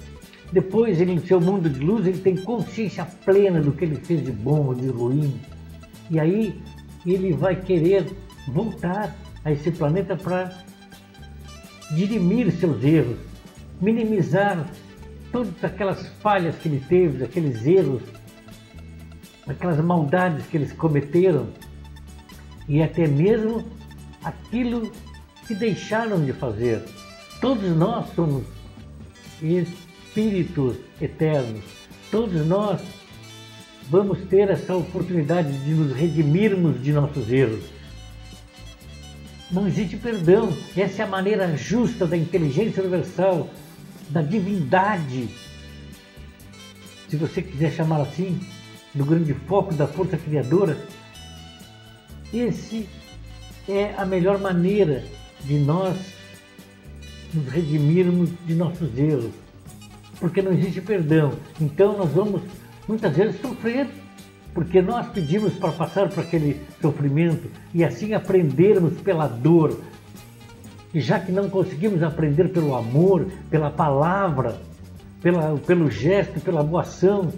depois 0.52 1.00
ele, 1.00 1.12
em 1.12 1.19
seu 1.19 1.40
mundo 1.40 1.69
de 1.69 1.81
luz, 1.81 2.07
ele 2.07 2.19
tem 2.19 2.37
consciência 2.37 3.05
plena 3.25 3.61
do 3.61 3.73
que 3.73 3.85
ele 3.85 3.97
fez 3.97 4.25
de 4.25 4.31
bom 4.31 4.66
ou 4.66 4.75
de 4.75 4.88
ruim. 4.88 5.38
E 6.11 6.21
aí 6.21 6.61
ele 7.05 7.33
vai 7.33 7.57
querer 7.57 8.07
voltar 8.49 9.15
a 9.45 9.53
esse 9.53 9.71
planeta 9.71 10.17
para 10.17 10.53
dirimir 11.95 12.50
seus 12.53 12.83
erros, 12.83 13.19
minimizar 13.81 14.67
todas 15.31 15.62
aquelas 15.62 16.07
falhas 16.21 16.57
que 16.57 16.69
ele 16.69 16.83
teve, 16.88 17.25
aqueles 17.25 17.65
erros, 17.67 18.03
aquelas 19.47 19.79
maldades 19.79 20.47
que 20.47 20.57
eles 20.57 20.73
cometeram 20.73 21.49
e 22.69 22.83
até 22.83 23.07
mesmo 23.07 23.65
aquilo 24.25 24.91
e 25.49 25.55
deixaram 25.55 26.25
de 26.25 26.33
fazer. 26.33 26.83
Todos 27.41 27.76
nós 27.76 28.07
somos 28.15 28.45
espíritos 29.43 30.76
eternos. 31.00 31.65
Todos 32.11 32.47
nós 32.47 32.81
vamos 33.88 34.19
ter 34.29 34.50
essa 34.50 34.75
oportunidade 34.75 35.53
de 35.65 35.71
nos 35.73 35.93
redimirmos 35.93 36.83
de 36.83 36.93
nossos 36.93 37.31
erros. 37.31 37.75
Não 39.50 39.67
existe 39.67 39.97
perdão. 39.97 40.53
Essa 40.76 41.03
é 41.03 41.05
a 41.05 41.09
maneira 41.09 41.57
justa 41.57 42.07
da 42.07 42.17
inteligência 42.17 42.83
universal, 42.83 43.49
da 44.09 44.23
divindade, 44.23 45.29
se 47.09 47.17
você 47.17 47.43
quiser 47.43 47.73
chamar 47.73 48.00
assim, 48.00 48.41
do 48.95 49.05
grande 49.05 49.33
foco 49.35 49.75
da 49.75 49.87
força 49.87 50.17
criadora. 50.17 50.76
Esse 52.33 52.88
é 53.69 53.95
a 53.97 54.05
melhor 54.05 54.38
maneira 54.38 55.05
de 55.45 55.59
nós 55.59 55.97
nos 57.33 57.49
redimirmos 57.49 58.31
de 58.47 58.55
nossos 58.55 58.97
erros, 58.99 59.33
porque 60.19 60.43
não 60.43 60.53
existe 60.53 60.81
perdão. 60.81 61.35
Então 61.61 61.97
nós 61.97 62.11
vamos 62.11 62.43
muitas 62.88 63.15
vezes 63.15 63.41
sofrer, 63.41 63.87
porque 64.56 64.80
nós 64.80 65.06
pedimos 65.08 65.52
para 65.52 65.70
passar 65.70 66.08
por 66.08 66.20
aquele 66.20 66.62
sofrimento 66.80 67.50
e 67.75 67.84
assim 67.84 68.14
aprendermos 68.14 68.94
pela 69.02 69.26
dor. 69.26 69.78
E 70.94 70.98
já 70.98 71.20
que 71.20 71.30
não 71.30 71.50
conseguimos 71.50 72.02
aprender 72.02 72.48
pelo 72.48 72.75
amor, 72.75 73.26
pela 73.50 73.70
palavra, 73.70 74.58
pela, 75.20 75.58
pelo 75.58 75.90
gesto, 75.90 76.40
pela 76.40 76.62
boa 76.62 76.80
ação, 76.80 77.30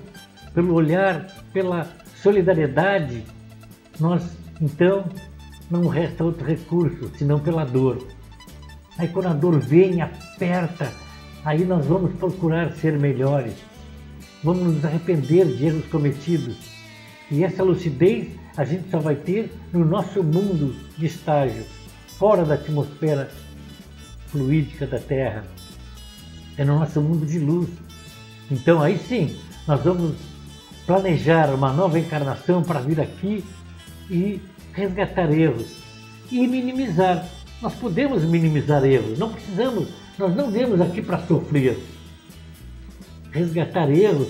pelo 0.54 0.72
olhar, 0.74 1.26
pela 1.52 1.88
solidariedade, 2.22 3.24
nós 3.98 4.22
então 4.60 5.04
não 5.68 5.88
resta 5.88 6.22
outro 6.22 6.46
recurso 6.46 7.10
senão 7.18 7.40
pela 7.40 7.64
dor. 7.64 7.98
Aí 8.96 9.08
quando 9.08 9.26
a 9.26 9.32
dor 9.32 9.58
vem, 9.58 10.02
aperta, 10.02 10.92
aí 11.44 11.64
nós 11.64 11.84
vamos 11.84 12.12
procurar 12.14 12.74
ser 12.74 12.96
melhores. 12.96 13.54
Vamos 14.44 14.72
nos 14.72 14.84
arrepender 14.84 15.46
de 15.46 15.66
erros 15.66 15.86
cometidos. 15.86 16.77
E 17.30 17.44
essa 17.44 17.62
lucidez 17.62 18.28
a 18.56 18.64
gente 18.64 18.90
só 18.90 18.98
vai 18.98 19.14
ter 19.14 19.52
no 19.72 19.84
nosso 19.84 20.22
mundo 20.22 20.74
de 20.96 21.06
estágio, 21.06 21.64
fora 22.18 22.44
da 22.44 22.54
atmosfera 22.54 23.30
fluídica 24.26 24.86
da 24.86 24.98
Terra. 24.98 25.44
É 26.56 26.64
no 26.64 26.78
nosso 26.78 27.00
mundo 27.00 27.24
de 27.24 27.38
luz. 27.38 27.68
Então 28.50 28.82
aí 28.82 28.98
sim, 28.98 29.36
nós 29.66 29.82
vamos 29.82 30.16
planejar 30.86 31.54
uma 31.54 31.72
nova 31.72 31.98
encarnação 31.98 32.62
para 32.62 32.80
vir 32.80 33.00
aqui 33.00 33.44
e 34.10 34.40
resgatar 34.72 35.30
erros 35.30 35.66
e 36.32 36.46
minimizar. 36.46 37.28
Nós 37.60 37.74
podemos 37.74 38.24
minimizar 38.24 38.84
erros, 38.84 39.18
não 39.18 39.32
precisamos, 39.32 39.88
nós 40.18 40.34
não 40.34 40.50
viemos 40.50 40.80
aqui 40.80 41.02
para 41.02 41.18
sofrer. 41.26 41.78
Resgatar 43.30 43.90
erros, 43.90 44.28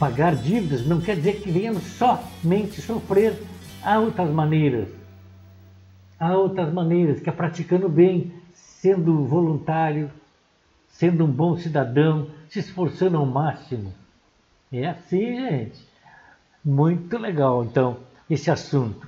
pagar 0.00 0.34
dívidas, 0.34 0.86
não 0.86 0.98
quer 0.98 1.14
dizer 1.16 1.42
que 1.42 1.50
venhamos 1.50 1.82
somente 1.82 2.80
sofrer. 2.80 3.38
Há 3.82 3.98
outras 3.98 4.30
maneiras. 4.30 4.88
Há 6.18 6.34
outras 6.34 6.72
maneiras, 6.72 7.20
que 7.20 7.28
é 7.28 7.32
praticando 7.32 7.86
bem, 7.86 8.32
sendo 8.54 9.26
voluntário, 9.26 10.10
sendo 10.88 11.26
um 11.26 11.30
bom 11.30 11.54
cidadão, 11.58 12.28
se 12.48 12.60
esforçando 12.60 13.18
ao 13.18 13.26
máximo. 13.26 13.92
É 14.72 14.88
assim, 14.88 15.36
gente. 15.36 15.86
Muito 16.64 17.18
legal, 17.18 17.62
então, 17.64 17.98
esse 18.28 18.50
assunto. 18.50 19.06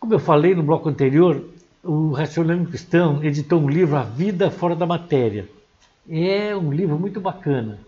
Como 0.00 0.12
eu 0.12 0.18
falei 0.18 0.56
no 0.56 0.62
bloco 0.62 0.88
anterior, 0.88 1.44
o 1.84 2.10
Racionalismo 2.10 2.68
Cristão 2.68 3.22
editou 3.22 3.60
um 3.60 3.68
livro, 3.68 3.96
A 3.96 4.02
Vida 4.02 4.50
Fora 4.50 4.74
da 4.74 4.86
Matéria. 4.86 5.48
É 6.08 6.54
um 6.56 6.72
livro 6.72 6.98
muito 6.98 7.20
bacana. 7.20 7.78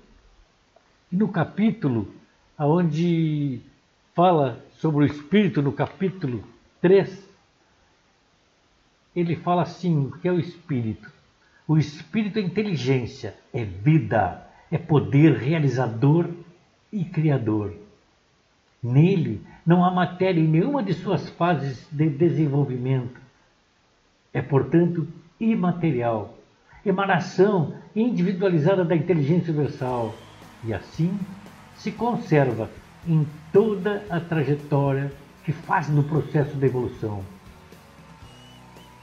E 1.11 1.17
no 1.17 1.29
capítulo, 1.29 2.13
onde 2.59 3.61
fala 4.15 4.63
sobre 4.73 5.05
o 5.05 5.07
Espírito, 5.07 5.63
no 5.63 5.73
capítulo 5.73 6.45
3, 6.83 7.27
ele 9.17 9.35
fala 9.37 9.63
assim, 9.63 10.07
o 10.07 10.11
que 10.11 10.29
é 10.29 10.33
o 10.33 10.39
Espírito? 10.39 11.11
O 11.67 11.79
Espírito 11.79 12.39
é 12.39 12.43
inteligência, 12.43 13.35
é 13.55 13.65
vida, 13.65 14.47
é 14.71 14.77
poder 14.77 15.35
realizador 15.37 16.29
e 16.93 17.05
criador. 17.05 17.75
Nele 18.83 19.41
não 19.65 19.85
há 19.85 19.91
matéria 19.91 20.41
em 20.41 20.47
nenhuma 20.47 20.83
de 20.83 20.93
suas 20.93 21.29
fases 21.31 21.87
de 21.91 22.09
desenvolvimento. 22.09 23.21
É, 24.33 24.43
portanto, 24.43 25.09
imaterial, 25.41 26.37
emanação 26.85 27.75
individualizada 27.97 28.85
da 28.85 28.95
inteligência 28.95 29.53
universal 29.53 30.15
e 30.65 30.75
assim 30.75 31.19
se 31.77 31.93
conserva 31.93 32.71
em 33.07 33.27
toda 33.53 34.05
a 34.11 34.21
trajetória 34.21 35.13
que 35.45 35.53
faz 35.53 35.89
no 35.89 36.03
processo 36.03 36.57
da 36.57 36.67
evolução. 36.67 37.25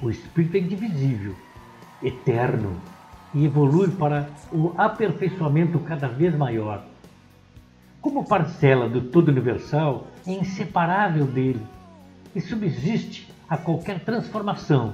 O 0.02 0.10
espírito 0.10 0.58
é 0.58 0.60
indivisível, 0.60 1.36
eterno 2.04 2.80
e 3.34 3.46
evolui 3.46 3.90
para 3.90 4.30
o 4.52 4.74
aperfeiçoamento 4.78 5.80
cada 5.80 6.08
vez 6.08 6.36
maior 6.36 6.84
como 8.06 8.24
parcela 8.24 8.88
do 8.88 9.02
todo 9.02 9.30
universal, 9.30 10.06
é 10.28 10.34
inseparável 10.34 11.26
dele 11.26 11.66
e 12.36 12.40
subsiste 12.40 13.28
a 13.50 13.58
qualquer 13.58 14.00
transformação, 14.02 14.94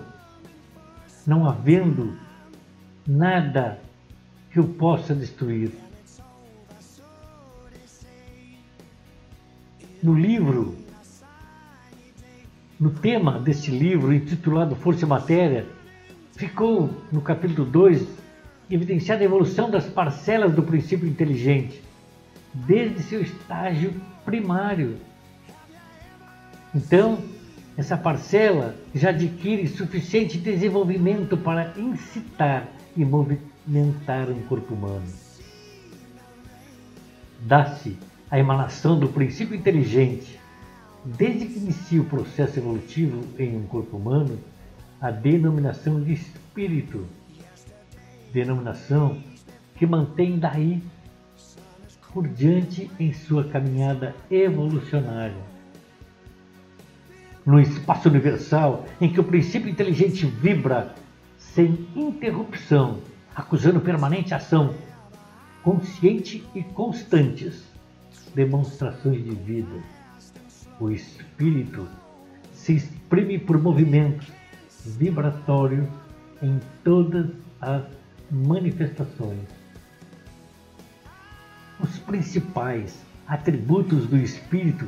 não 1.28 1.46
havendo 1.46 2.18
nada 3.06 3.82
que 4.50 4.62
o 4.62 4.64
possa 4.66 5.14
destruir. 5.14 5.74
No 10.04 10.16
livro, 10.16 10.76
no 12.80 12.90
tema 12.90 13.40
desse 13.40 13.70
livro, 13.70 14.12
intitulado 14.12 14.76
Força 14.76 15.06
e 15.06 15.08
Matéria, 15.08 15.68
ficou, 16.36 16.90
no 17.12 17.22
capítulo 17.22 17.70
2, 17.70 18.08
evidenciada 18.72 19.22
a 19.22 19.26
evolução 19.26 19.70
das 19.70 19.86
parcelas 19.86 20.56
do 20.56 20.64
princípio 20.64 21.08
inteligente 21.08 21.84
desde 22.52 23.04
seu 23.04 23.22
estágio 23.22 23.94
primário. 24.26 24.98
Então, 26.74 27.20
essa 27.78 27.96
parcela 27.96 28.76
já 28.96 29.10
adquire 29.10 29.68
suficiente 29.68 30.40
desenvolvimento 30.40 31.38
para 31.38 31.74
incitar 31.78 32.68
e 32.98 33.06
movimentar 33.06 34.32
um 34.32 34.42
corpo 34.48 34.74
humano. 34.74 35.06
Dá-se 37.42 37.98
a 38.32 38.40
emanação 38.40 38.98
do 38.98 39.10
princípio 39.10 39.54
inteligente, 39.54 40.40
desde 41.04 41.48
que 41.48 41.60
inicia 41.60 42.02
o 42.02 42.06
processo 42.06 42.60
evolutivo 42.60 43.22
em 43.38 43.58
um 43.58 43.64
corpo 43.64 43.98
humano, 43.98 44.40
a 45.02 45.12
denominação 45.12 46.02
de 46.02 46.14
espírito, 46.14 47.06
denominação 48.32 49.22
que 49.76 49.86
mantém 49.86 50.40
daí 50.40 50.82
por 52.14 52.26
diante 52.26 52.90
em 52.98 53.12
sua 53.12 53.44
caminhada 53.44 54.16
evolucionária. 54.30 55.52
No 57.46 57.60
espaço 57.60 58.08
universal 58.08 58.86
em 59.02 59.12
que 59.12 59.20
o 59.20 59.24
princípio 59.26 59.70
inteligente 59.70 60.26
vibra 60.26 60.96
sem 61.38 61.88
interrupção, 61.96 63.00
acusando 63.36 63.82
permanente 63.82 64.34
ação, 64.34 64.74
consciente 65.64 66.46
e 66.56 66.64
constantes 66.64 67.71
demonstrações 68.34 69.24
de 69.24 69.36
vida. 69.36 69.84
O 70.80 70.90
espírito 70.90 71.88
se 72.54 72.76
exprime 72.76 73.38
por 73.38 73.62
movimentos 73.62 74.28
vibratórios 74.98 75.88
em 76.42 76.60
todas 76.84 77.30
as 77.62 77.84
manifestações 78.32 79.62
os 81.82 81.98
principais 82.00 83.00
atributos 83.28 84.06
do 84.06 84.18
espírito 84.18 84.88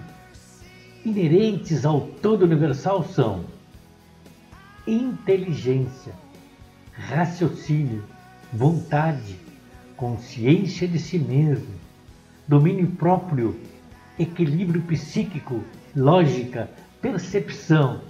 inerentes 1.04 1.86
ao 1.86 2.02
todo 2.02 2.44
universal 2.44 3.04
são 3.04 3.46
inteligência, 4.86 6.14
raciocínio, 6.94 8.04
vontade, 8.52 9.38
consciência 9.98 10.88
de 10.88 11.00
si 11.00 11.18
mesmo, 11.18 11.73
domínio 12.48 12.88
próprio, 12.92 13.60
equilíbrio 14.18 14.82
psíquico, 14.82 15.64
lógica, 15.96 16.70
percepção, 17.02 18.02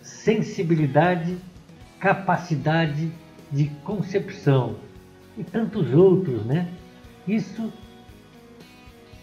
sensibilidade, 0.00 1.36
capacidade 1.98 3.10
de 3.50 3.66
concepção 3.84 4.76
e 5.36 5.44
tantos 5.44 5.92
outros, 5.92 6.44
né? 6.44 6.68
Isso 7.26 7.72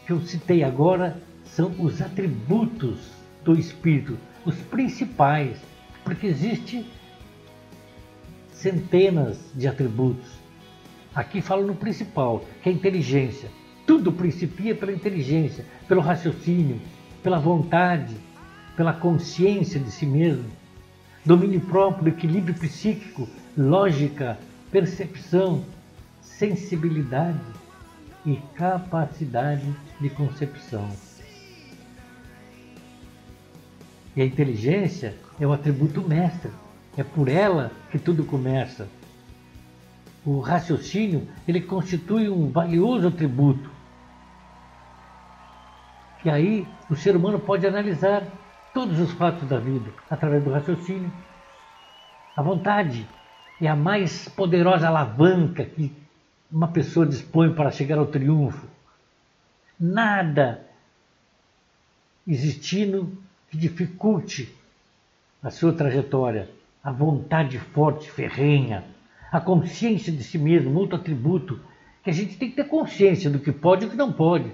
que 0.06 0.14
eu 0.14 0.22
citei 0.22 0.64
agora 0.64 1.22
são 1.44 1.72
os 1.80 2.02
atributos 2.02 3.12
do 3.44 3.58
espírito, 3.58 4.18
os 4.46 4.56
principais, 4.56 5.58
porque 6.04 6.28
existe 6.28 6.86
centenas 8.52 9.38
de 9.56 9.68
atributos. 9.68 10.30
Aqui 11.14 11.42
falo 11.42 11.66
no 11.66 11.76
principal, 11.76 12.46
que 12.62 12.70
é 12.70 12.72
a 12.72 12.76
inteligência. 12.76 13.50
Tudo 13.90 14.12
principia 14.12 14.76
pela 14.76 14.92
inteligência, 14.92 15.66
pelo 15.88 16.00
raciocínio, 16.00 16.80
pela 17.24 17.40
vontade, 17.40 18.16
pela 18.78 18.94
consciência 18.94 19.80
de 19.80 19.90
si 19.90 20.06
mesmo, 20.06 20.46
domínio 21.26 21.60
próprio, 21.60 22.10
equilíbrio 22.10 22.54
psíquico, 22.54 23.28
lógica, 23.58 24.38
percepção, 24.72 25.66
sensibilidade 26.22 27.40
e 28.24 28.36
capacidade 28.54 29.66
de 30.00 30.10
concepção. 30.12 30.88
E 34.16 34.22
a 34.22 34.26
inteligência 34.26 35.16
é 35.40 35.48
o 35.48 35.52
atributo 35.52 36.08
mestre, 36.08 36.52
é 36.96 37.04
por 37.04 37.28
ela 37.28 37.72
que 37.90 37.98
tudo 37.98 38.24
começa. 38.24 38.88
O 40.24 40.42
raciocínio, 40.42 41.28
ele 41.48 41.60
constitui 41.60 42.30
um 42.30 42.52
valioso 42.52 43.08
atributo 43.08 43.79
e 46.24 46.30
aí 46.30 46.68
o 46.90 46.96
ser 46.96 47.16
humano 47.16 47.40
pode 47.40 47.66
analisar 47.66 48.24
todos 48.74 49.00
os 49.00 49.12
fatos 49.14 49.48
da 49.48 49.58
vida 49.58 49.90
através 50.10 50.44
do 50.44 50.52
raciocínio. 50.52 51.12
A 52.36 52.42
vontade 52.42 53.08
é 53.62 53.68
a 53.68 53.76
mais 53.76 54.28
poderosa 54.30 54.88
alavanca 54.88 55.64
que 55.66 55.94
uma 56.52 56.68
pessoa 56.68 57.06
dispõe 57.06 57.54
para 57.54 57.72
chegar 57.72 57.98
ao 57.98 58.08
triunfo. 58.08 58.68
Nada 59.80 60.66
existindo 62.28 63.18
que 63.50 63.58
dificulte 63.58 64.54
a 65.42 65.50
sua 65.50 65.74
trajetória. 65.74 66.50
A 66.84 66.92
vontade 66.92 67.60
forte, 67.60 68.10
ferrenha, 68.10 68.86
a 69.32 69.40
consciência 69.40 70.12
de 70.12 70.24
si 70.24 70.38
mesmo, 70.38 70.78
outro 70.80 70.96
atributo 70.96 71.60
que 72.04 72.10
a 72.10 72.14
gente 72.14 72.38
tem 72.38 72.50
que 72.50 72.56
ter 72.56 72.66
consciência 72.66 73.30
do 73.30 73.40
que 73.40 73.52
pode 73.52 73.84
e 73.84 73.88
do 73.88 73.92
que 73.92 73.98
não 73.98 74.12
pode 74.12 74.52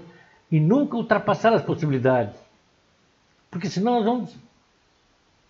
e 0.50 0.60
nunca 0.60 0.96
ultrapassar 0.96 1.52
as 1.52 1.62
possibilidades. 1.62 2.38
Porque 3.50 3.68
senão 3.68 3.94
nós 3.94 4.04
vamos 4.04 4.36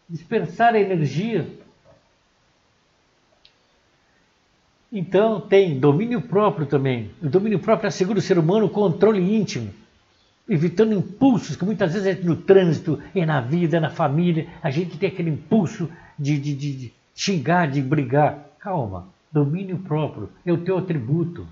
dispersar 0.08 0.74
a 0.74 0.80
energia. 0.80 1.46
Então 4.92 5.40
tem 5.40 5.78
domínio 5.78 6.22
próprio 6.22 6.66
também. 6.66 7.10
O 7.22 7.28
domínio 7.28 7.58
próprio 7.58 7.88
assegura 7.88 8.18
o 8.18 8.22
ser 8.22 8.38
humano 8.38 8.66
o 8.66 8.70
controle 8.70 9.20
íntimo, 9.20 9.72
evitando 10.48 10.94
impulsos 10.94 11.56
que 11.56 11.64
muitas 11.64 11.92
vezes 11.92 12.06
é 12.06 12.14
no 12.14 12.36
trânsito, 12.36 13.02
é 13.14 13.26
na 13.26 13.40
vida, 13.40 13.76
é 13.76 13.80
na 13.80 13.90
família. 13.90 14.46
A 14.62 14.70
gente 14.70 14.96
tem 14.96 15.08
aquele 15.08 15.30
impulso 15.30 15.90
de, 16.18 16.38
de, 16.38 16.54
de, 16.54 16.72
de 16.72 16.92
xingar, 17.14 17.70
de 17.70 17.82
brigar. 17.82 18.46
Calma, 18.60 19.08
domínio 19.30 19.78
próprio 19.78 20.30
é 20.44 20.52
o 20.52 20.58
teu 20.58 20.78
atributo 20.78 21.46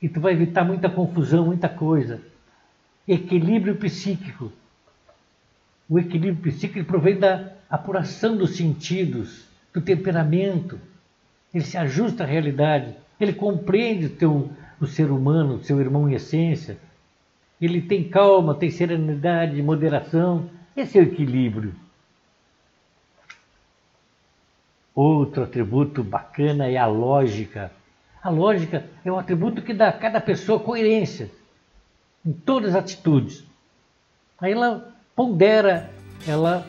e 0.00 0.08
tu 0.08 0.20
vai 0.20 0.32
evitar 0.32 0.64
muita 0.64 0.88
confusão, 0.88 1.46
muita 1.46 1.68
coisa. 1.68 2.20
Equilíbrio 3.06 3.76
psíquico. 3.76 4.52
O 5.88 5.98
equilíbrio 5.98 6.52
psíquico 6.52 6.84
provém 6.84 7.18
da 7.18 7.52
apuração 7.70 8.36
dos 8.36 8.56
sentidos, 8.56 9.46
do 9.72 9.80
temperamento. 9.80 10.78
Ele 11.54 11.64
se 11.64 11.76
ajusta 11.76 12.24
à 12.24 12.26
realidade. 12.26 12.94
Ele 13.18 13.32
compreende 13.32 14.06
o, 14.06 14.10
teu, 14.10 14.50
o 14.80 14.86
ser 14.86 15.10
humano, 15.10 15.54
o 15.54 15.64
seu 15.64 15.80
irmão 15.80 16.08
em 16.08 16.14
essência. 16.14 16.76
Ele 17.60 17.80
tem 17.80 18.08
calma, 18.08 18.54
tem 18.54 18.70
serenidade, 18.70 19.62
moderação. 19.62 20.50
Esse 20.76 20.98
é 20.98 21.02
o 21.02 21.04
equilíbrio. 21.04 21.74
Outro 24.94 25.42
atributo 25.44 26.02
bacana 26.02 26.66
é 26.66 26.76
a 26.76 26.86
lógica. 26.86 27.70
A 28.26 28.28
lógica 28.28 28.84
é 29.04 29.12
um 29.12 29.20
atributo 29.20 29.62
que 29.62 29.72
dá 29.72 29.86
a 29.86 29.92
cada 29.92 30.20
pessoa 30.20 30.58
coerência 30.58 31.30
em 32.26 32.32
todas 32.32 32.70
as 32.70 32.74
atitudes. 32.74 33.44
Aí 34.40 34.50
ela 34.50 34.92
pondera, 35.14 35.88
ela 36.26 36.66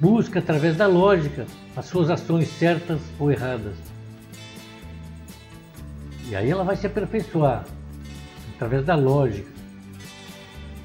busca 0.00 0.40
através 0.40 0.76
da 0.76 0.88
lógica 0.88 1.46
as 1.76 1.86
suas 1.86 2.10
ações 2.10 2.48
certas 2.48 3.00
ou 3.16 3.30
erradas. 3.30 3.76
E 6.28 6.34
aí 6.34 6.50
ela 6.50 6.64
vai 6.64 6.74
se 6.74 6.88
aperfeiçoar 6.88 7.64
através 8.56 8.84
da 8.84 8.96
lógica. 8.96 9.52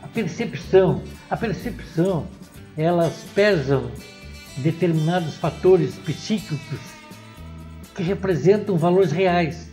A 0.04 0.08
percepção, 0.10 1.02
a 1.28 1.36
percepção, 1.36 2.28
elas 2.78 3.26
pesam 3.34 3.89
determinados 4.58 5.38
fatores 5.38 5.96
psíquicos 5.98 6.80
que 7.96 8.04
representam 8.04 8.78
valores 8.78 9.12
reais 9.12 9.71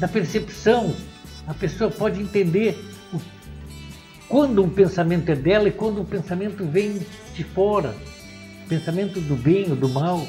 da 0.00 0.08
percepção, 0.08 0.96
a 1.46 1.52
pessoa 1.52 1.90
pode 1.90 2.20
entender 2.20 2.82
o, 3.12 3.20
quando 4.28 4.64
um 4.64 4.70
pensamento 4.70 5.28
é 5.28 5.36
dela 5.36 5.68
e 5.68 5.72
quando 5.72 6.00
um 6.00 6.04
pensamento 6.06 6.64
vem 6.64 7.00
de 7.34 7.44
fora, 7.44 7.94
pensamento 8.66 9.20
do 9.20 9.36
bem 9.36 9.68
ou 9.68 9.76
do 9.76 9.90
mal. 9.90 10.26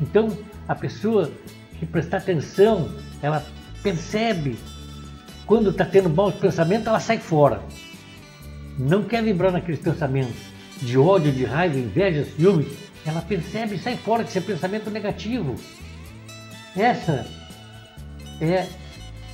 Então, 0.00 0.36
a 0.66 0.74
pessoa 0.74 1.30
que 1.78 1.86
prestar 1.86 2.16
atenção, 2.16 2.90
ela 3.22 3.46
percebe 3.80 4.58
quando 5.46 5.70
está 5.70 5.84
tendo 5.84 6.10
maus 6.10 6.34
pensamentos, 6.34 6.88
ela 6.88 6.98
sai 6.98 7.18
fora. 7.18 7.62
Não 8.76 9.04
quer 9.04 9.22
vibrar 9.22 9.52
naqueles 9.52 9.78
pensamentos 9.78 10.34
de 10.82 10.98
ódio, 10.98 11.30
de 11.30 11.44
raiva, 11.44 11.78
inveja, 11.78 12.24
ciúme. 12.24 12.66
Ela 13.06 13.20
percebe 13.20 13.76
e 13.76 13.78
sai 13.78 13.96
fora 13.96 14.24
desse 14.24 14.40
pensamento 14.40 14.90
negativo. 14.90 15.54
Essa 16.74 17.24
é 18.40 18.68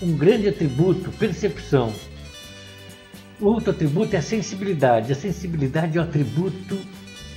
um 0.03 0.17
grande 0.17 0.49
atributo, 0.49 1.11
percepção. 1.13 1.93
Outro 3.41 3.71
atributo 3.71 4.15
é 4.15 4.19
a 4.19 4.23
sensibilidade. 4.23 5.13
A 5.13 5.17
sensibilidade 5.17 5.97
é 5.97 6.01
o 6.01 6.05
atributo 6.05 6.77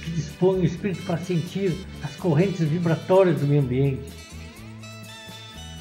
que 0.03 0.11
dispõe 0.11 0.59
o 0.59 0.65
espírito 0.65 1.03
para 1.03 1.17
sentir 1.17 1.73
as 2.03 2.15
correntes 2.15 2.67
vibratórias 2.67 3.39
do 3.39 3.47
meio 3.47 3.61
ambiente. 3.61 4.11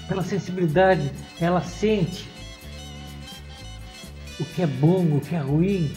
Pela 0.09 0.23
sensibilidade, 0.23 1.11
ela 1.41 1.61
sente 1.61 2.29
o 4.39 4.45
que 4.45 4.63
é 4.63 4.67
bom, 4.67 5.17
o 5.17 5.21
que 5.21 5.35
é 5.35 5.39
ruim, 5.39 5.93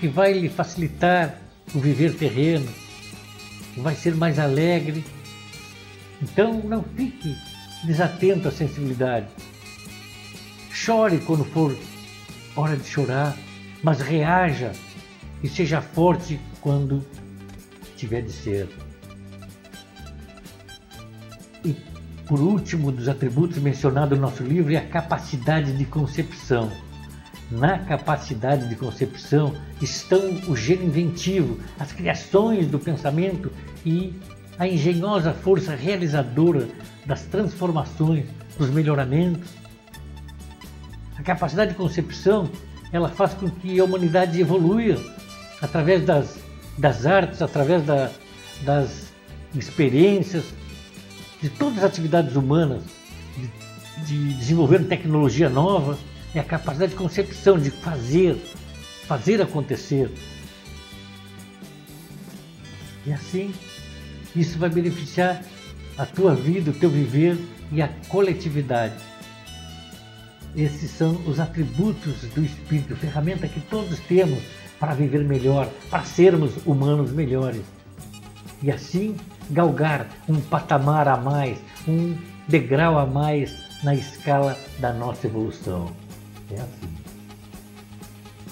que 0.00 0.08
vai 0.08 0.32
lhe 0.32 0.48
facilitar 0.48 1.40
o 1.74 1.80
viver 1.80 2.14
terreno, 2.14 2.68
que 3.74 3.80
vai 3.80 3.94
ser 3.94 4.14
mais 4.14 4.38
alegre. 4.38 5.04
Então, 6.22 6.60
não 6.64 6.82
fique 6.82 7.36
desatento 7.84 8.48
à 8.48 8.50
sensibilidade. 8.50 9.26
Chore 10.70 11.18
quando 11.18 11.44
for 11.44 11.76
hora 12.56 12.76
de 12.76 12.84
chorar, 12.84 13.36
mas 13.82 14.00
reaja 14.00 14.72
e 15.42 15.48
seja 15.48 15.80
forte 15.80 16.40
quando 16.60 17.04
tiver 17.96 18.22
de 18.22 18.32
ser. 18.32 18.68
E 21.64 21.74
por 22.26 22.40
último 22.40 22.92
dos 22.92 23.08
atributos 23.08 23.58
mencionados 23.58 24.18
no 24.18 24.22
nosso 24.22 24.42
livro 24.42 24.72
é 24.72 24.76
a 24.76 24.88
capacidade 24.88 25.76
de 25.76 25.84
concepção. 25.84 26.70
Na 27.50 27.78
capacidade 27.78 28.68
de 28.68 28.76
concepção 28.76 29.54
estão 29.80 30.20
o 30.48 30.54
gênio 30.54 30.86
inventivo, 30.86 31.58
as 31.78 31.92
criações 31.92 32.66
do 32.66 32.78
pensamento 32.78 33.50
e 33.86 34.14
a 34.58 34.66
engenhosa 34.66 35.32
força 35.32 35.74
realizadora 35.74 36.68
das 37.06 37.22
transformações, 37.22 38.26
dos 38.58 38.70
melhoramentos. 38.70 39.50
A 41.16 41.22
capacidade 41.22 41.70
de 41.70 41.76
concepção, 41.76 42.50
ela 42.92 43.08
faz 43.08 43.34
com 43.34 43.48
que 43.48 43.78
a 43.78 43.84
humanidade 43.84 44.40
evolua 44.40 45.00
através 45.62 46.04
das, 46.04 46.38
das 46.76 47.06
artes, 47.06 47.40
através 47.40 47.84
da, 47.84 48.10
das 48.62 49.12
experiências, 49.54 50.44
de 51.40 51.48
todas 51.48 51.78
as 51.78 51.84
atividades 51.84 52.34
humanas, 52.34 52.82
de, 53.36 54.06
de 54.06 54.34
desenvolver 54.34 54.84
tecnologia 54.84 55.48
nova, 55.48 55.96
é 56.34 56.40
a 56.40 56.44
capacidade 56.44 56.92
de 56.92 56.98
concepção, 56.98 57.58
de 57.58 57.70
fazer, 57.70 58.36
fazer 59.06 59.40
acontecer. 59.40 60.10
E 63.06 63.12
assim 63.12 63.54
isso 64.40 64.58
vai 64.58 64.70
beneficiar 64.70 65.42
a 65.96 66.06
tua 66.06 66.34
vida, 66.34 66.70
o 66.70 66.74
teu 66.74 66.88
viver 66.88 67.36
e 67.72 67.82
a 67.82 67.88
coletividade. 68.08 68.94
Esses 70.56 70.90
são 70.90 71.12
os 71.26 71.38
atributos 71.38 72.22
do 72.34 72.44
Espírito, 72.44 72.96
ferramenta 72.96 73.46
que 73.46 73.60
todos 73.60 73.98
temos 74.00 74.38
para 74.78 74.94
viver 74.94 75.24
melhor, 75.24 75.68
para 75.90 76.04
sermos 76.04 76.52
humanos 76.64 77.12
melhores. 77.12 77.62
E 78.62 78.70
assim 78.70 79.16
galgar 79.50 80.08
um 80.28 80.40
patamar 80.40 81.08
a 81.08 81.16
mais, 81.16 81.58
um 81.86 82.16
degrau 82.46 82.98
a 82.98 83.06
mais 83.06 83.54
na 83.82 83.94
escala 83.94 84.58
da 84.78 84.92
nossa 84.92 85.26
evolução. 85.26 85.92
É 86.50 86.60
assim. 86.60 86.88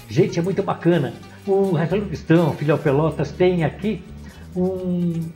Gente, 0.09 0.39
é 0.39 0.43
muito 0.43 0.63
bacana. 0.63 1.15
O 1.47 1.73
Rafael 1.73 2.07
Cristão, 2.07 2.55
Filial 2.55 2.79
Pelotas, 2.79 3.33
tem 3.33 3.65
aqui 3.65 4.03
um 4.55 5.29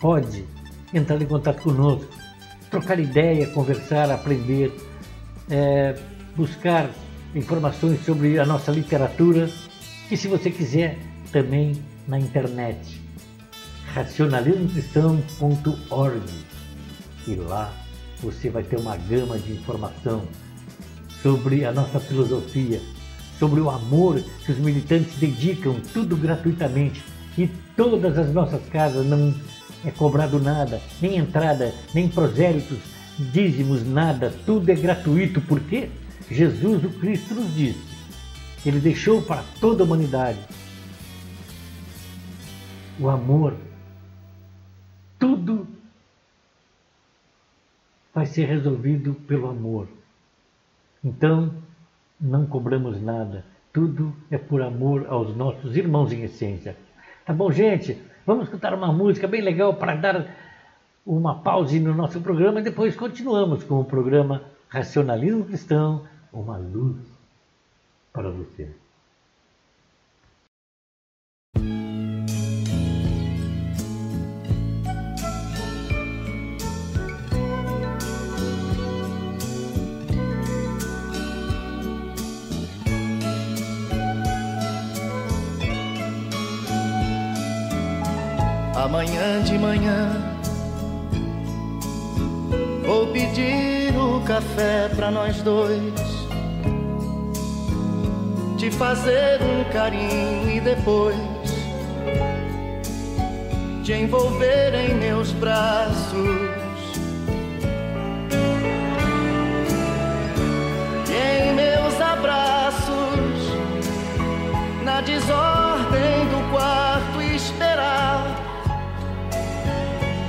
pode 0.00 0.44
entrar 0.92 1.20
em 1.20 1.26
contato 1.26 1.62
conosco, 1.62 2.08
trocar 2.70 2.98
ideia, 2.98 3.46
conversar, 3.48 4.10
aprender, 4.10 4.72
é, 5.50 5.94
buscar 6.36 6.90
informações 7.34 8.04
sobre 8.04 8.38
a 8.38 8.46
nossa 8.46 8.70
literatura 8.72 9.50
e, 10.10 10.16
se 10.16 10.28
você 10.28 10.50
quiser, 10.50 10.98
também 11.30 11.72
na 12.06 12.18
internet 12.18 13.06
racionalismocristão.org 13.92 16.22
e 17.26 17.34
lá 17.34 17.70
você 18.20 18.48
vai 18.50 18.62
ter 18.62 18.78
uma 18.78 18.96
gama 18.96 19.38
de 19.38 19.52
informação 19.52 20.28
sobre 21.22 21.64
a 21.64 21.72
nossa 21.72 21.98
filosofia, 21.98 22.80
sobre 23.38 23.60
o 23.60 23.70
amor 23.70 24.22
que 24.44 24.52
os 24.52 24.58
militantes 24.58 25.16
dedicam, 25.18 25.76
tudo 25.92 26.16
gratuitamente. 26.16 27.02
E 27.36 27.46
todas 27.76 28.18
as 28.18 28.32
nossas 28.32 28.66
casas 28.68 29.06
não 29.06 29.34
é 29.84 29.90
cobrado 29.90 30.40
nada, 30.40 30.80
nem 31.00 31.16
entrada, 31.16 31.72
nem 31.94 32.08
prosélitos, 32.08 32.78
dízimos, 33.18 33.86
nada, 33.86 34.32
tudo 34.44 34.70
é 34.70 34.74
gratuito, 34.74 35.40
porque 35.42 35.88
Jesus 36.30 36.84
o 36.84 36.90
Cristo 36.90 37.34
nos 37.34 37.54
disse. 37.54 37.88
Ele 38.66 38.80
deixou 38.80 39.22
para 39.22 39.44
toda 39.60 39.82
a 39.82 39.86
humanidade 39.86 40.38
o 42.98 43.08
amor. 43.08 43.54
Tudo 45.18 45.66
vai 48.12 48.26
ser 48.26 48.46
resolvido 48.46 49.14
pelo 49.26 49.48
amor. 49.48 49.86
Então, 51.02 51.52
não 52.20 52.46
cobramos 52.46 53.00
nada. 53.00 53.44
Tudo 53.72 54.12
é 54.30 54.38
por 54.38 54.62
amor 54.62 55.06
aos 55.08 55.36
nossos 55.36 55.76
irmãos 55.76 56.12
em 56.12 56.22
essência. 56.22 56.76
Tá 57.24 57.32
bom, 57.32 57.50
gente? 57.52 58.00
Vamos 58.26 58.44
escutar 58.44 58.74
uma 58.74 58.92
música 58.92 59.26
bem 59.26 59.40
legal 59.40 59.74
para 59.74 59.94
dar 59.94 60.34
uma 61.06 61.36
pausa 61.36 61.78
no 61.78 61.94
nosso 61.94 62.20
programa 62.20 62.60
e 62.60 62.64
depois 62.64 62.96
continuamos 62.96 63.64
com 63.64 63.80
o 63.80 63.84
programa 63.84 64.42
Racionalismo 64.68 65.44
Cristão, 65.44 66.06
uma 66.32 66.56
luz 66.58 66.96
para 68.12 68.30
você. 68.30 68.68
Amanhã 88.78 89.42
de 89.42 89.58
manhã 89.58 90.38
vou 92.86 93.08
pedir 93.08 93.92
o 93.96 94.20
café 94.20 94.88
para 94.94 95.10
nós 95.10 95.42
dois, 95.42 95.92
te 98.56 98.70
fazer 98.70 99.40
um 99.42 99.64
carinho 99.72 100.48
e 100.48 100.60
depois 100.60 101.16
te 103.82 103.94
envolver 103.94 104.72
em 104.76 104.94
meus 104.94 105.32
braços. 105.32 106.47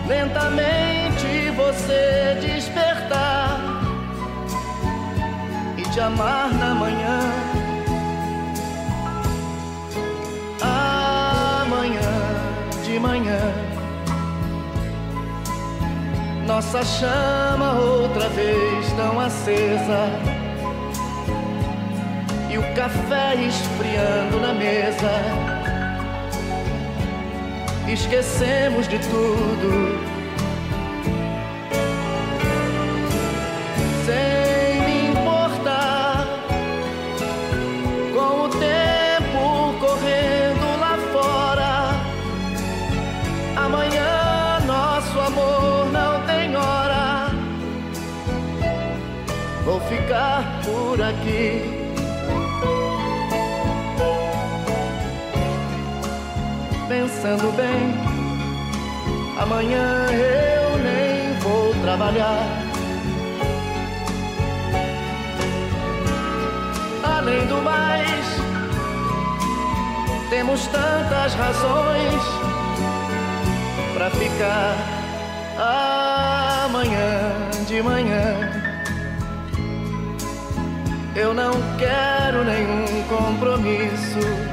Lentamente 0.09 1.51
você 1.55 2.35
despertar 2.41 3.59
e 5.77 5.83
te 5.83 5.99
amar 5.99 6.51
na 6.51 6.73
manhã. 6.73 7.19
Amanhã 10.61 12.01
de 12.83 12.99
manhã, 12.99 13.39
nossa 16.47 16.83
chama 16.83 17.73
outra 17.73 18.29
vez 18.29 18.91
tão 18.93 19.19
acesa. 19.19 20.09
E 22.49 22.57
o 22.57 22.73
café 22.73 23.35
esfriando 23.35 24.39
na 24.39 24.53
mesa 24.53 25.48
esquecemos 27.93 28.87
de 28.87 28.99
tudo. 28.99 29.99
Sem 34.05 34.81
me 34.85 35.09
importar 35.09 36.27
com 38.13 38.45
o 38.45 38.49
tempo 38.49 39.79
correndo 39.79 40.79
lá 40.79 40.97
fora. 41.11 41.73
Amanhã 43.55 44.59
nosso 44.65 45.19
amor 45.19 45.91
não 45.91 46.25
tem 46.25 46.55
hora. 46.55 47.31
Vou 49.65 49.79
ficar 49.81 50.61
por 50.63 51.01
aqui. 51.01 51.58
Pensando 57.19 57.51
bem. 57.57 57.93
Amanhã 59.41 60.05
eu 60.11 60.77
nem 60.77 61.33
vou 61.39 61.73
trabalhar. 61.81 62.45
Além 67.03 67.45
do 67.47 67.61
mais, 67.61 68.25
temos 70.29 70.65
tantas 70.67 71.33
razões 71.33 72.23
para 73.93 74.09
ficar 74.11 74.75
amanhã 76.63 77.33
de 77.67 77.81
manhã. 77.81 78.49
Eu 81.15 81.33
não 81.33 81.51
quero 81.77 82.45
nenhum 82.45 83.03
compromisso 83.09 84.48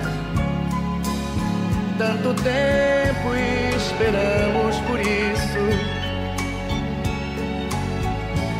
tanto 1.98 2.34
tempo 2.34 3.34
esperamos 3.76 4.76
por 4.86 5.00
isso. 5.00 5.62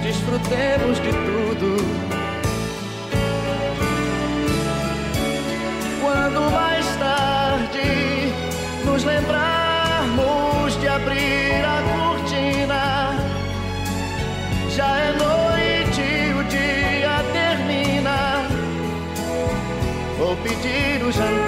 Desfrutemos 0.03 1.01
de 1.03 1.11
tudo. 1.11 1.77
Quando 6.01 6.51
mais 6.51 6.87
tarde 6.97 8.33
nos 8.85 9.05
lembrarmos 9.05 10.81
de 10.81 10.89
abrir 10.89 11.63
a 11.65 11.83
cortina, 11.93 13.15
já 14.71 14.97
é 14.99 15.13
noite, 15.13 16.33
o 16.39 16.45
dia 16.45 17.23
termina. 17.33 18.49
Vou 20.19 20.37
pedir 20.37 21.05
o 21.05 21.13
jantar. 21.13 21.46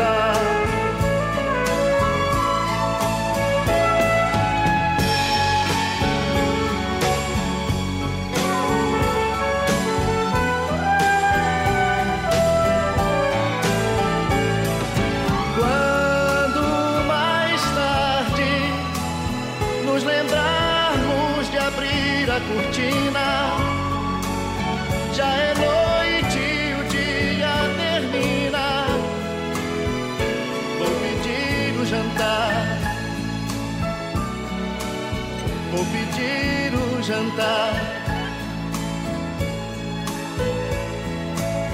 O 37.39 37.43
jantar. 37.43 37.73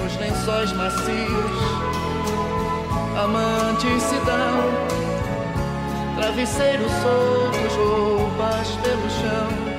Nos 0.01 0.17
lençóis 0.17 0.71
macios, 0.73 1.61
amantes 3.17 4.03
se 4.03 4.15
dão. 4.25 4.95
Travesseiros 6.17 6.91
soltos, 6.91 7.75
roupas 7.75 8.67
pelo 8.81 9.09
chão 9.09 9.75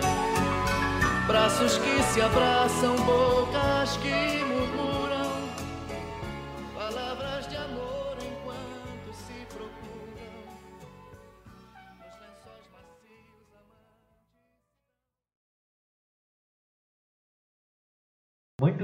braços 1.27 1.79
que 1.79 2.03
se 2.05 2.21
abraçam, 2.21 2.95
bocas 2.97 3.97
que 3.97 4.26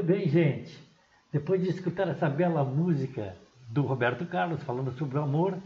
Muito 0.03 0.19
bem, 0.19 0.29
gente. 0.29 0.77
Depois 1.31 1.63
de 1.63 1.69
escutar 1.69 2.09
essa 2.09 2.29
bela 2.29 2.65
música 2.65 3.37
do 3.69 3.83
Roberto 3.83 4.27
Carlos 4.27 4.61
falando 4.65 4.91
sobre 4.99 5.17
o 5.17 5.23
amor, 5.23 5.57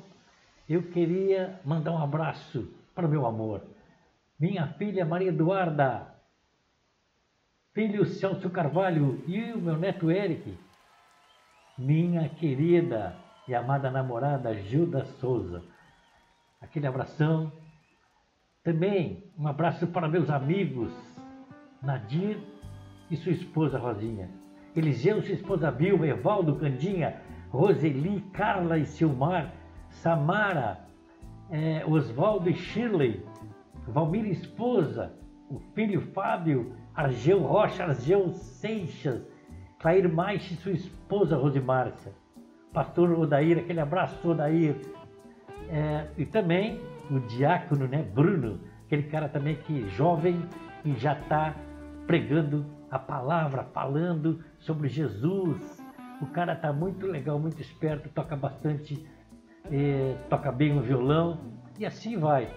eu 0.69 0.83
queria 0.83 1.59
mandar 1.65 1.93
um 1.93 2.03
abraço 2.03 2.69
para 2.95 3.07
o 3.07 3.09
meu 3.09 3.25
amor. 3.25 3.63
Minha 4.39 4.67
filha 4.75 5.07
Maria 5.07 5.31
Eduarda, 5.31 6.15
filho 7.73 8.05
Celso 8.05 8.51
Carvalho 8.51 9.25
e 9.27 9.55
o 9.55 9.59
meu 9.59 9.79
neto 9.79 10.11
Eric. 10.11 10.55
Minha 11.79 12.29
querida 12.29 13.17
e 13.49 13.55
amada 13.55 13.91
namorada 13.91 14.55
Gilda 14.55 15.07
Souza. 15.19 15.65
Aquele 16.61 16.87
abração. 16.87 17.51
Também 18.63 19.33
um 19.39 19.49
abraço 19.49 19.87
para 19.87 20.07
meus 20.07 20.29
amigos 20.29 20.93
Nadir 21.81 22.39
e 23.11 23.17
sua 23.17 23.33
esposa 23.33 23.79
Rosinha. 23.79 24.31
Eliseu, 24.75 25.23
sua 25.23 25.35
esposa 25.35 25.71
Vilma, 25.71 26.07
Evaldo 26.07 26.57
Candinha, 26.57 27.21
Roseli, 27.51 28.21
Carla 28.33 28.79
e 28.79 28.85
Silmar, 28.85 29.53
Samara, 29.89 30.81
é, 31.51 31.85
Oswaldo 31.87 32.51
e 32.51 32.55
Shirley, 32.55 33.25
Valmir 33.89 34.27
esposa, 34.27 35.13
o 35.49 35.59
filho 35.75 36.01
Fábio, 36.13 36.75
Argeu 36.95 37.41
Rocha, 37.41 37.85
Argeu 37.85 38.31
Seixas, 38.33 39.23
Clair 39.79 40.13
Maixe 40.13 40.55
e 40.55 40.57
sua 40.57 40.73
esposa 40.73 41.37
Rosimárcia, 41.37 42.13
pastor 42.73 43.13
Odair, 43.13 43.59
aquele 43.59 43.81
abraço 43.81 44.29
Odair, 44.29 44.77
é, 45.71 46.09
e 46.19 46.27
também 46.27 46.81
o 47.11 47.21
diácono 47.21 47.87
né, 47.87 48.03
Bruno, 48.03 48.61
aquele 48.85 49.05
cara 49.05 49.29
também 49.29 49.57
que 49.57 49.89
jovem 49.91 50.43
e 50.85 50.93
já 50.95 51.13
está 51.13 51.55
pregando 52.07 52.67
a 52.91 52.99
palavra, 52.99 53.65
falando 53.65 54.43
sobre 54.59 54.89
Jesus. 54.89 55.83
O 56.21 56.27
cara 56.27 56.55
está 56.55 56.73
muito 56.73 57.07
legal, 57.07 57.39
muito 57.39 57.61
esperto, 57.61 58.09
toca 58.09 58.37
bastante, 58.37 59.07
eh, 59.71 60.17
toca 60.31 60.51
bem 60.51 60.79
o 60.79 60.83
violão 60.83 61.39
e 61.79 61.85
assim 61.85 62.19
vai. 62.19 62.51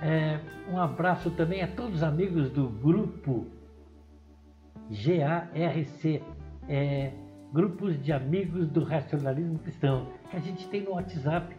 É, 0.00 0.40
um 0.70 0.78
abraço 0.78 1.30
também 1.30 1.62
a 1.62 1.68
todos 1.68 1.96
os 1.96 2.02
amigos 2.02 2.50
do 2.50 2.68
grupo 2.68 3.46
GARC, 4.90 6.22
é, 6.68 7.12
grupos 7.52 8.02
de 8.02 8.12
amigos 8.12 8.66
do 8.68 8.82
racionalismo 8.84 9.58
cristão, 9.58 10.08
que 10.30 10.36
a 10.36 10.40
gente 10.40 10.68
tem 10.68 10.82
no 10.82 10.92
WhatsApp, 10.92 11.56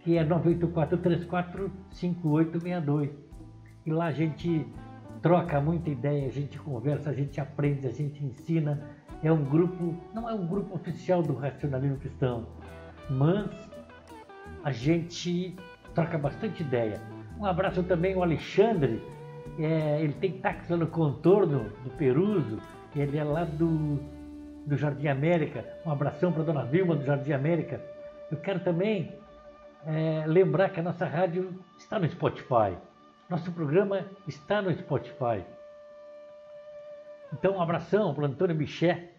que 0.00 0.16
é 0.16 0.24
984345862. 0.24 3.10
E 3.84 3.90
lá 3.90 4.06
a 4.06 4.12
gente 4.12 4.64
troca 5.22 5.60
muita 5.60 5.90
ideia, 5.90 6.26
a 6.26 6.30
gente 6.30 6.58
conversa, 6.58 7.10
a 7.10 7.12
gente 7.12 7.40
aprende, 7.40 7.86
a 7.86 7.92
gente 7.92 8.24
ensina. 8.24 8.82
É 9.22 9.32
um 9.32 9.44
grupo, 9.44 9.94
não 10.14 10.28
é 10.28 10.34
um 10.34 10.46
grupo 10.46 10.74
oficial 10.74 11.22
do 11.22 11.34
racionalismo 11.34 11.96
cristão, 11.96 12.46
mas 13.08 13.50
a 14.62 14.70
gente 14.70 15.56
troca 15.94 16.18
bastante 16.18 16.62
ideia. 16.62 17.00
Um 17.38 17.46
abraço 17.46 17.82
também 17.82 18.14
ao 18.14 18.22
Alexandre, 18.22 19.02
é, 19.58 20.02
ele 20.02 20.12
tem 20.14 20.32
táxi 20.32 20.74
no 20.74 20.86
contorno 20.86 21.70
do 21.82 21.90
Peruso, 21.90 22.58
ele 22.94 23.16
é 23.16 23.24
lá 23.24 23.44
do, 23.44 23.98
do 24.66 24.76
Jardim 24.76 25.08
América. 25.08 25.64
Um 25.84 25.90
abração 25.90 26.32
para 26.32 26.42
a 26.42 26.44
dona 26.44 26.64
Vilma 26.64 26.94
do 26.94 27.04
Jardim 27.04 27.32
América. 27.32 27.80
Eu 28.30 28.38
quero 28.38 28.60
também 28.60 29.12
é, 29.86 30.24
lembrar 30.26 30.70
que 30.70 30.80
a 30.80 30.82
nossa 30.82 31.06
rádio 31.06 31.58
está 31.78 31.98
no 31.98 32.08
Spotify. 32.08 32.76
Nosso 33.28 33.50
programa 33.50 34.06
está 34.28 34.62
no 34.62 34.72
Spotify. 34.72 35.44
Então, 37.32 37.56
um 37.56 37.60
abração 37.60 38.14
para 38.14 38.22
o 38.22 38.26
Antônio 38.26 38.54
Bichet, 38.54 39.10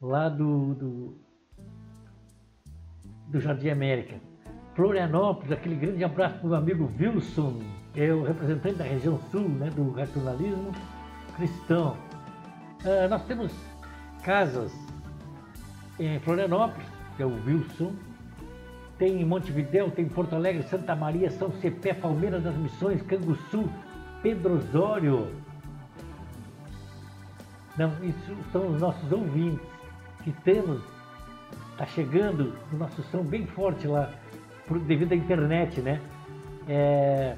lá 0.00 0.28
do, 0.28 0.74
do, 0.74 1.18
do 3.28 3.40
Jardim 3.40 3.68
América. 3.68 4.20
Florianópolis, 4.74 5.52
aquele 5.52 5.76
grande 5.76 6.02
abraço 6.02 6.38
para 6.38 6.46
o 6.46 6.48
meu 6.48 6.58
amigo 6.58 6.92
Wilson, 6.98 7.62
é 7.94 8.12
o 8.12 8.24
representante 8.24 8.78
da 8.78 8.84
região 8.84 9.18
sul 9.30 9.48
né, 9.48 9.70
do 9.70 9.92
racionalismo 9.92 10.72
cristão. 11.36 11.96
Uh, 12.84 13.08
nós 13.08 13.24
temos 13.26 13.54
casas 14.24 14.72
em 16.00 16.18
Florianópolis, 16.18 16.88
que 17.16 17.22
é 17.22 17.26
o 17.26 17.44
Wilson, 17.46 17.94
tem 18.98 19.20
em 19.20 19.24
Montevidéu, 19.24 19.90
tem 19.90 20.06
em 20.06 20.08
Porto 20.08 20.34
Alegre, 20.34 20.62
Santa 20.64 20.94
Maria, 20.94 21.30
São 21.30 21.52
Cepé, 21.60 21.92
Palmeiras 21.92 22.42
das 22.42 22.56
Missões, 22.56 23.02
Canguçu, 23.02 23.68
Pedro 24.22 24.54
Osório. 24.54 25.28
Não, 27.76 27.92
isso 28.02 28.34
são 28.52 28.68
os 28.68 28.80
nossos 28.80 29.12
ouvintes 29.12 29.66
que 30.24 30.32
temos, 30.32 30.80
está 31.72 31.84
chegando 31.86 32.54
o 32.72 32.76
nosso 32.76 33.02
som 33.04 33.22
bem 33.22 33.46
forte 33.46 33.86
lá, 33.86 34.10
por, 34.66 34.78
devido 34.78 35.12
à 35.12 35.16
internet, 35.16 35.80
né? 35.82 36.00
É, 36.66 37.36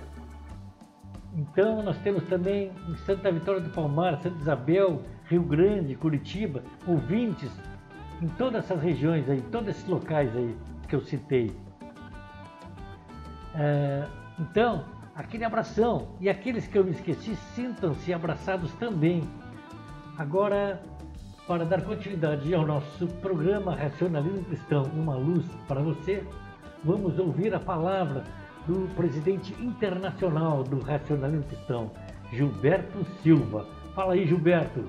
então 1.35 1.83
nós 1.83 1.99
temos 1.99 2.23
também 2.25 2.71
em 2.89 2.97
Santa 2.99 3.33
Vitória 3.33 3.61
do 3.61 3.71
Palmar, 3.71 4.21
Santa 4.23 4.39
Isabel, 4.39 5.03
Rio 5.27 5.43
Grande, 5.43 5.97
Curitiba, 5.97 6.63
ouvintes 6.87 7.51
em 8.23 8.29
todas 8.29 8.65
essas 8.65 8.81
regiões 8.81 9.29
aí, 9.29 9.43
todos 9.51 9.69
esses 9.71 9.87
locais 9.87 10.35
aí 10.37 10.57
que 10.89 10.97
eu 10.97 11.01
citei. 11.01 11.55
É, 13.55 14.07
então, 14.39 14.85
aquele 15.15 15.45
abração. 15.45 16.09
E 16.21 16.29
aqueles 16.29 16.67
que 16.67 16.79
eu 16.79 16.85
me 16.85 16.93
esqueci, 16.93 17.37
sintam-se 17.55 18.13
abraçados 18.13 18.73
também. 18.75 19.23
Agora, 20.17 20.83
para 21.47 21.65
dar 21.65 21.83
continuidade 21.83 22.55
ao 22.55 22.67
nosso 22.67 23.07
programa 23.21 23.75
Racionalismo 23.75 24.45
Cristão, 24.45 24.83
uma 24.95 25.15
luz 25.15 25.45
para 25.67 25.81
você, 25.81 26.25
vamos 26.85 27.19
ouvir 27.19 27.55
a 27.55 27.61
palavra 27.61 28.25
do 28.67 28.87
presidente 28.95 29.55
internacional 29.63 30.63
do 30.63 30.79
Racionalismo 30.81 31.45
Cristão, 31.45 31.91
Gilberto 32.33 33.05
Silva. 33.23 33.67
Fala 33.95 34.13
aí, 34.13 34.27
Gilberto. 34.27 34.85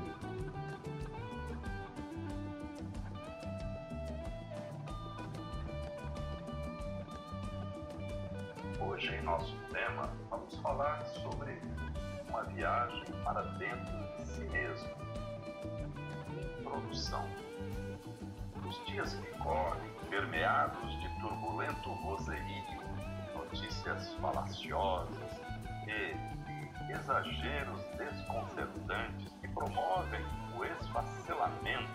Falaciosas 24.20 25.42
e 25.88 26.92
exageros 26.92 27.82
desconcertantes 27.98 29.32
que 29.42 29.48
promovem 29.50 30.24
o 30.58 30.66
esfacelamento 30.66 31.90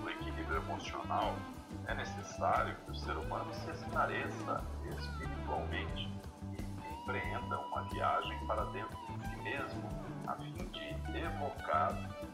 do 0.00 0.10
equilíbrio 0.10 0.56
emocional, 0.58 1.34
é 1.86 1.94
necessário 1.94 2.76
que 2.84 2.90
o 2.90 2.94
ser 2.94 3.16
humano 3.16 3.52
se 3.52 3.70
esclareça 3.70 4.64
espiritualmente 4.98 6.10
e 6.58 7.02
empreenda 7.02 7.58
uma 7.58 7.82
viagem 7.90 8.46
para 8.46 8.64
dentro 8.66 8.96
de 9.18 9.28
si 9.28 9.36
mesmo, 9.36 9.88
a 10.26 10.34
fim 10.36 10.52
de 10.52 11.18
evocar 11.18 11.92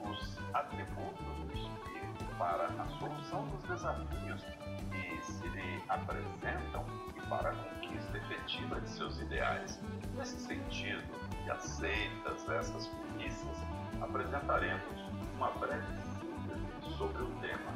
os 0.08 0.38
atributos 0.54 1.26
do 1.26 1.52
espírito 1.52 2.01
para 2.42 2.66
a 2.66 2.86
solução 2.98 3.46
dos 3.50 3.62
desafios 3.68 4.42
que 4.90 5.22
se 5.22 5.48
lhe 5.50 5.80
apresentam 5.88 6.84
e 7.16 7.20
para 7.28 7.50
a 7.50 7.54
conquista 7.54 8.18
efetiva 8.18 8.80
de 8.80 8.88
seus 8.88 9.20
ideais. 9.20 9.80
Nesse 10.16 10.40
sentido, 10.40 11.04
e 11.46 11.50
aceitas 11.52 12.48
essas 12.48 12.88
premissas, 12.88 13.56
apresentaremos 14.00 15.00
uma 15.36 15.52
breve 15.52 15.86
síntese 16.18 16.96
sobre 16.98 17.22
o 17.22 17.30
tema 17.40 17.72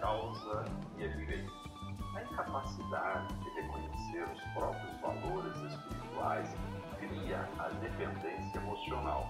causa 0.00 0.64
e 0.98 1.04
efeito. 1.04 1.52
A 2.16 2.22
incapacidade 2.22 3.32
de 3.34 3.50
reconhecer 3.50 4.24
os 4.24 4.40
próprios 4.54 5.00
valores 5.00 5.56
espirituais 5.72 6.56
cria 6.98 7.48
a 7.60 7.68
dependência 7.80 8.58
emocional. 8.58 9.24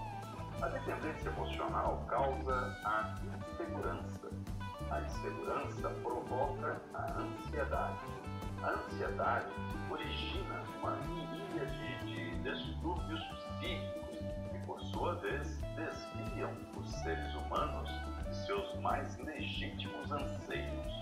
A 0.59 0.69
dependência 0.69 1.29
emocional 1.29 2.03
causa 2.07 2.75
a 2.83 3.15
insegurança. 3.21 4.24
A 4.95 5.01
insegurança 5.01 5.89
provoca 6.01 6.81
a 6.93 7.19
ansiedade. 7.19 7.99
A 8.63 8.69
ansiedade 8.69 9.51
origina 9.91 10.63
uma 10.79 10.95
miríade 10.95 12.05
de 12.05 12.39
distúrbios 12.41 13.19
psíquicos 13.19 14.19
que, 14.49 14.65
por 14.65 14.79
sua 14.79 15.15
vez, 15.15 15.59
desviam 15.75 16.49
os 16.77 16.89
seres 17.01 17.35
humanos 17.35 17.89
de 18.23 18.35
seus 18.45 18.73
mais 18.79 19.17
legítimos 19.17 20.09
anseios. 20.13 20.93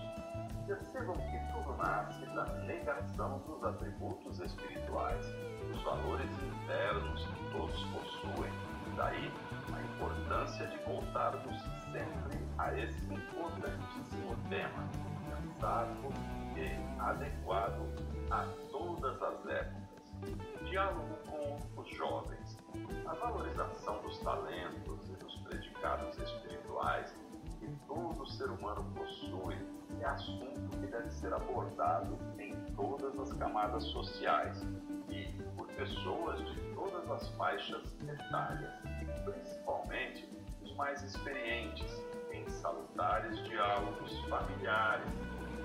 percebam 0.65 1.15
que 1.15 1.53
tudo 1.53 1.77
nasce 1.77 2.25
da 2.33 2.45
negação 2.65 3.43
dos 3.45 3.63
atributos 3.63 4.39
espirituais, 4.39 5.23
dos 5.71 5.83
valores 5.83 6.31
internos 6.41 7.23
que 7.27 7.51
todos 7.51 7.83
possuem. 7.91 8.51
Daí 8.97 9.31
a 9.71 9.81
importância 9.81 10.65
de 10.65 10.77
voltarmos 10.77 11.61
sempre 11.91 12.32
a 12.63 12.79
esse 12.79 13.13
importantíssimo 13.13 14.37
tema, 14.47 14.87
sensato 15.27 16.13
e 16.55 17.01
adequado 17.01 17.81
a 18.31 18.45
todas 18.71 19.21
as 19.21 19.45
épocas. 19.47 19.83
Diálogo 20.69 21.17
com 21.27 21.81
os 21.81 21.89
jovens. 21.89 22.57
A 23.05 23.13
valorização 23.15 24.01
dos 24.01 24.17
talentos 24.19 25.09
e 25.09 25.13
dos 25.17 25.35
predicados 25.39 26.17
espirituais 26.17 27.13
que 27.59 27.67
todo 27.85 28.25
ser 28.27 28.49
humano 28.49 28.83
possui 28.95 29.57
é 29.99 30.05
assunto 30.05 30.77
que 30.77 30.87
deve 30.87 31.09
ser 31.09 31.33
abordado 31.33 32.17
em 32.39 32.53
todas 32.75 33.19
as 33.19 33.33
camadas 33.33 33.83
sociais 33.85 34.65
e 35.09 35.33
por 35.57 35.67
pessoas 35.67 36.39
de 36.39 36.73
todas 36.73 37.11
as 37.11 37.27
faixas 37.35 37.95
etárias, 38.07 38.71
principalmente 39.25 40.42
mais 40.75 41.03
experientes 41.03 42.03
em 42.31 42.47
salutares 42.49 43.37
diálogos 43.43 44.19
familiares, 44.27 45.07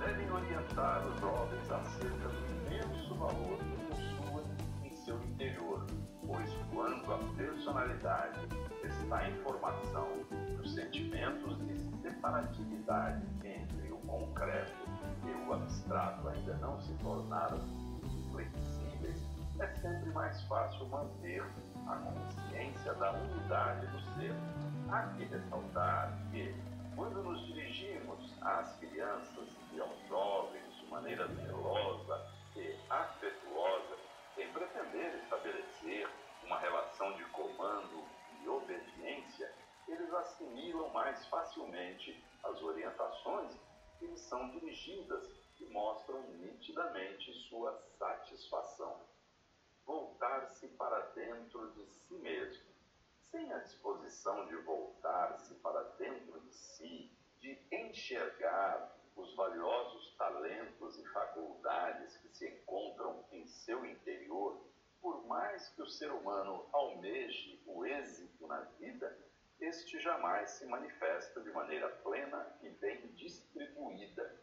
devem 0.04 0.30
orientar 0.30 1.06
os 1.06 1.20
jovens 1.20 1.70
acerca 1.70 2.28
do 2.28 2.66
imenso 2.66 3.14
valor 3.14 3.58
que 3.58 3.86
possuem 3.86 4.46
em 4.84 4.94
seu 4.94 5.16
interior, 5.22 5.84
pois 6.26 6.50
quando 6.72 7.12
a 7.12 7.18
personalidade 7.36 8.40
está 8.84 9.28
em 9.28 9.34
formação, 9.42 10.08
os 10.62 10.74
sentimentos 10.74 11.58
de 11.66 11.78
separatividade 12.02 13.24
entre 13.44 13.90
o 13.90 13.98
concreto 13.98 14.72
e 15.24 15.48
o 15.48 15.52
abstrato 15.52 16.28
ainda 16.28 16.54
não 16.58 16.80
se 16.80 16.92
tornaram 16.94 17.58
flexíveis, 18.30 19.22
é 19.58 19.66
sempre 19.80 20.10
mais 20.10 20.40
fácil 20.42 20.86
manter 20.86 21.42
a 21.86 21.96
consciência 21.96 22.94
da 22.94 23.12
unidade 23.12 23.86
do 23.86 24.00
ser. 24.14 24.34
Há 24.90 25.06
que 25.18 25.24
ressaltar 25.24 26.16
que, 26.30 26.54
quando 26.96 27.22
nos 27.22 27.46
dirigimos 27.46 28.34
às 28.40 28.74
crianças 28.78 29.48
e 29.74 29.80
aos 29.80 30.08
jovens 30.08 30.74
de 30.76 30.86
maneira 30.86 31.28
zelosa 31.28 32.26
e 32.56 32.74
afetuosa, 32.88 33.98
sem 34.34 34.50
pretender 34.50 35.14
estabelecer 35.22 36.08
uma 36.42 36.58
relação 36.58 37.12
de 37.18 37.24
comando 37.26 38.02
e 38.42 38.48
obediência, 38.48 39.52
eles 39.86 40.10
assimilam 40.14 40.88
mais 40.88 41.22
facilmente 41.26 42.24
as 42.44 42.62
orientações 42.62 43.52
que 43.98 44.06
lhes 44.06 44.20
são 44.22 44.48
dirigidas 44.52 45.28
e 45.60 45.66
mostram 45.66 46.22
nitidamente 46.30 47.30
sua 47.50 47.78
satisfação. 47.98 48.98
Voltar-se 49.84 50.66
para 50.68 50.98
dentro 51.14 51.70
de 51.72 51.84
si 51.84 52.14
mesmo. 52.14 52.67
Sem 53.30 53.52
a 53.52 53.58
disposição 53.58 54.46
de 54.46 54.56
voltar-se 54.56 55.54
para 55.56 55.82
dentro 55.98 56.40
de 56.40 56.54
si, 56.54 57.10
de 57.38 57.58
enxergar 57.70 58.96
os 59.14 59.34
valiosos 59.34 60.14
talentos 60.16 60.98
e 60.98 61.06
faculdades 61.08 62.16
que 62.18 62.28
se 62.28 62.48
encontram 62.48 63.24
em 63.30 63.46
seu 63.46 63.84
interior, 63.84 64.58
por 65.02 65.26
mais 65.26 65.68
que 65.70 65.82
o 65.82 65.86
ser 65.86 66.10
humano 66.10 66.66
almeje 66.72 67.62
o 67.66 67.84
êxito 67.84 68.46
na 68.46 68.60
vida, 68.78 69.14
este 69.60 70.00
jamais 70.00 70.50
se 70.50 70.66
manifesta 70.66 71.40
de 71.40 71.50
maneira 71.50 71.88
plena 71.88 72.46
e 72.62 72.70
bem 72.70 73.08
distribuída. 73.08 74.40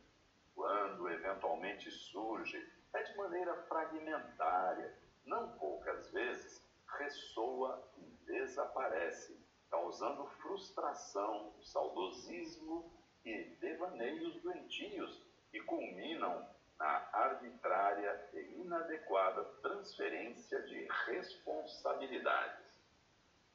Quando 0.54 1.10
eventualmente 1.10 1.90
surge, 1.90 2.72
é 2.94 3.02
de 3.02 3.18
maneira 3.18 3.56
fragmentária, 3.64 4.94
não 5.26 5.58
poucas 5.58 6.12
vezes 6.12 6.65
ressoa 6.98 7.84
e 7.98 8.06
desaparece, 8.26 9.38
causando 9.70 10.26
frustração, 10.42 11.54
saudosismo 11.62 12.92
e 13.24 13.44
devaneios 13.60 14.42
doentios 14.42 15.22
que 15.52 15.60
culminam 15.62 16.48
na 16.78 17.10
arbitrária 17.14 18.30
e 18.34 18.62
inadequada 18.62 19.44
transferência 19.62 20.62
de 20.64 20.88
responsabilidades. 21.06 22.66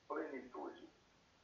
Plenitude 0.09 0.89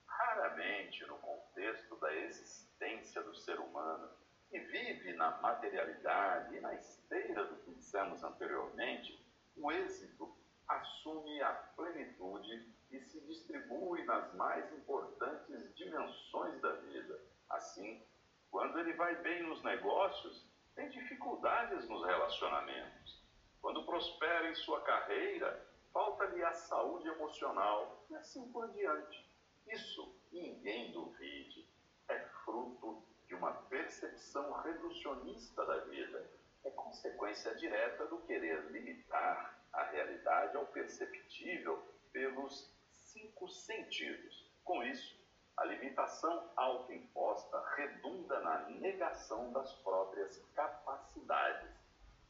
raramente 0.06 1.04
no 1.06 1.18
contexto 1.18 1.96
da 1.96 2.14
existência 2.16 3.22
do 3.22 3.34
ser 3.34 3.58
humano, 3.60 4.08
que 4.50 4.58
vive 4.58 5.12
na 5.14 5.36
materialidade 5.38 6.56
e 6.56 6.60
na 6.60 6.74
esteira 6.74 7.44
do 7.44 7.56
que 7.56 7.72
dissemos 7.72 8.22
anteriormente, 8.24 9.22
o 9.56 9.70
êxito 9.70 10.34
assume 10.68 11.40
a 11.42 11.52
plenitude 11.76 12.66
e 12.90 13.00
se 13.00 13.20
distribui 13.20 13.95
nas 14.06 14.32
mais 14.34 14.72
importantes 14.72 15.74
dimensões 15.74 16.60
da 16.62 16.72
vida. 16.72 17.20
Assim, 17.50 18.02
quando 18.50 18.78
ele 18.78 18.92
vai 18.94 19.14
bem 19.16 19.42
nos 19.42 19.62
negócios, 19.62 20.46
tem 20.74 20.88
dificuldades 20.90 21.88
nos 21.88 22.04
relacionamentos. 22.06 23.22
Quando 23.60 23.84
prospera 23.84 24.48
em 24.48 24.54
sua 24.54 24.80
carreira, 24.82 25.66
falta-lhe 25.92 26.42
a 26.44 26.52
saúde 26.54 27.08
emocional 27.08 28.04
e 28.08 28.14
assim 28.14 28.50
por 28.52 28.68
diante. 28.72 29.26
Isso, 29.66 30.14
ninguém 30.30 30.92
duvide, 30.92 31.68
é 32.08 32.20
fruto 32.44 33.02
de 33.26 33.34
uma 33.34 33.52
percepção 33.52 34.52
reducionista 34.62 35.64
da 35.66 35.78
vida. 35.78 36.30
É 36.64 36.70
consequência 36.70 37.54
direta 37.56 38.06
do 38.06 38.18
querer 38.18 38.70
limitar 38.70 39.58
a 39.72 39.82
realidade 39.84 40.56
ao 40.56 40.66
perceptível 40.66 41.82
pelos 42.12 42.75
cinco 43.36 43.48
sentidos. 43.48 44.50
Com 44.64 44.82
isso, 44.82 45.16
a 45.58 45.64
limitação 45.64 46.50
autoimposta 46.56 47.62
redunda 47.76 48.40
na 48.40 48.58
negação 48.70 49.52
das 49.52 49.72
próprias 49.76 50.42
capacidades. 50.54 51.70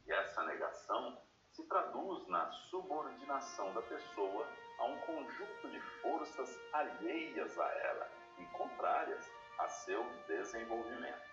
E 0.05 0.11
essa 0.11 0.43
negação 0.43 1.17
se 1.51 1.63
traduz 1.67 2.27
na 2.27 2.51
subordinação 2.69 3.73
da 3.73 3.81
pessoa 3.83 4.47
a 4.79 4.85
um 4.85 4.99
conjunto 4.99 5.69
de 5.69 5.81
forças 6.01 6.59
alheias 6.73 7.57
a 7.57 7.69
ela 7.69 8.11
e 8.37 8.45
contrárias 8.57 9.31
a 9.59 9.67
seu 9.67 10.05
desenvolvimento. 10.27 11.27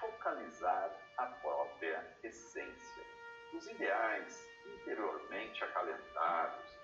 Focalizar 0.00 0.90
a 1.18 1.26
própria 1.26 2.16
essência. 2.22 3.04
Os 3.52 3.66
ideais 3.68 4.48
interiormente 4.64 5.62
acalentados 5.62 6.81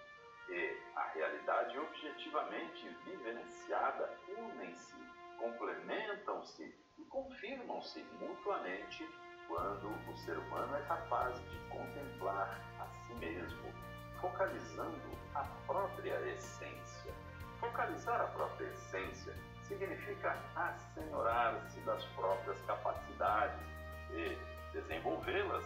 e 0.49 0.81
a 0.97 1.03
realidade 1.15 1.79
objetivamente 1.79 2.89
vivenciada 3.05 4.11
unem-se, 4.37 4.97
complementam-se 5.39 6.75
e 6.99 7.05
confirmam-se 7.05 8.03
mutuamente 8.21 9.09
quando 9.47 9.89
o 10.11 10.17
ser 10.17 10.37
humano 10.39 10.77
é 10.77 10.83
capaz 10.83 11.39
de 11.51 11.59
contemplar 11.69 12.61
a 12.81 12.87
si 12.87 13.15
mesmo, 13.15 13.73
focalizando 14.21 15.19
a 15.35 15.45
própria 15.67 16.21
essência. 16.31 17.15
Focalizar 17.61 18.21
a 18.21 18.27
própria 18.29 18.67
essência 18.67 19.35
significa 19.63 20.37
assenhorar-se 20.55 21.81
das 21.81 22.05
próprias 22.07 22.61
capacidades 22.63 23.67
e 24.11 24.39
desenvolvê-las 24.73 25.65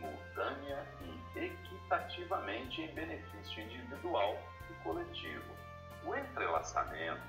simultânea 0.00 0.86
e 1.02 1.38
equitativamente 1.38 2.82
em 2.82 2.94
benefício 2.94 3.62
individual 3.62 4.38
e 4.70 4.74
coletivo. 4.82 5.54
O 6.04 6.14
entrelaçamento 6.14 7.20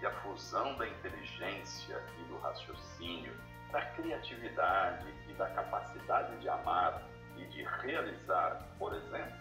e 0.00 0.06
a 0.06 0.10
fusão 0.20 0.76
da 0.76 0.86
inteligência 0.86 2.02
e 2.18 2.24
do 2.24 2.38
raciocínio, 2.38 3.32
da 3.70 3.80
criatividade 3.92 5.06
e 5.28 5.32
da 5.34 5.48
capacidade 5.50 6.36
de 6.38 6.48
amar 6.48 7.02
e 7.36 7.44
de 7.46 7.62
realizar, 7.62 8.66
por 8.78 8.92
exemplo, 8.94 9.36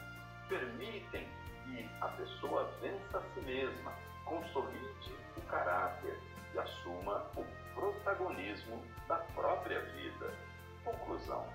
permitem 0.48 1.28
que 1.64 1.90
a 2.02 2.08
pessoa 2.10 2.72
vença 2.80 3.18
a 3.18 3.22
si 3.34 3.42
mesma, 3.42 3.92
consolide 4.26 5.16
o 5.36 5.42
caráter 5.42 6.20
e 6.54 6.60
assuma 6.60 7.26
o 7.36 7.46
protagonismo 7.74 8.86
da 9.08 9.18
própria 9.34 9.82
vida. 9.82 10.32
Conclusão. 10.84 11.55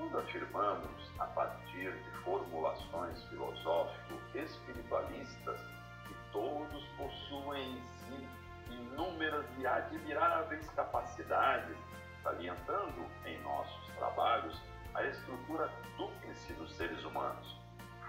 Quando 0.00 0.18
afirmamos, 0.18 1.12
a 1.18 1.26
partir 1.26 1.92
de 1.92 2.10
formulações 2.24 3.22
filosófico-espiritualistas, 3.24 5.60
que 6.08 6.14
todos 6.32 6.82
possuem 6.96 7.76
em 7.76 7.82
si 7.82 8.26
inúmeras 8.70 9.44
e 9.58 9.66
admiráveis 9.66 10.66
capacidades, 10.70 11.76
salientando 12.22 13.04
em 13.26 13.38
nossos 13.42 13.88
trabalhos 13.98 14.58
a 14.94 15.04
estrutura 15.04 15.70
dúplice 15.98 16.54
dos 16.54 16.74
seres 16.76 17.04
humanos, 17.04 17.60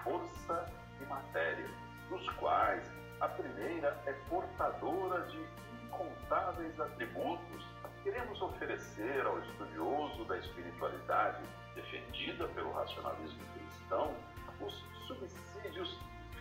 força 0.01 0.71
e 1.01 1.05
matéria, 1.07 1.69
dos 2.07 2.25
quais 2.35 2.89
a 3.19 3.27
primeira 3.27 4.01
é 4.05 4.13
portadora 4.29 5.27
de 5.27 5.45
incontáveis 5.83 6.79
atributos 6.79 7.65
queremos 8.03 8.41
oferecer 8.41 9.25
ao 9.25 9.39
estudioso 9.39 10.25
da 10.25 10.37
espiritualidade 10.37 11.41
defendida 11.76 12.47
pelo 12.49 12.72
racionalismo 12.72 13.39
cristão 13.53 14.15
os 14.59 14.74
subsídios 15.07 15.97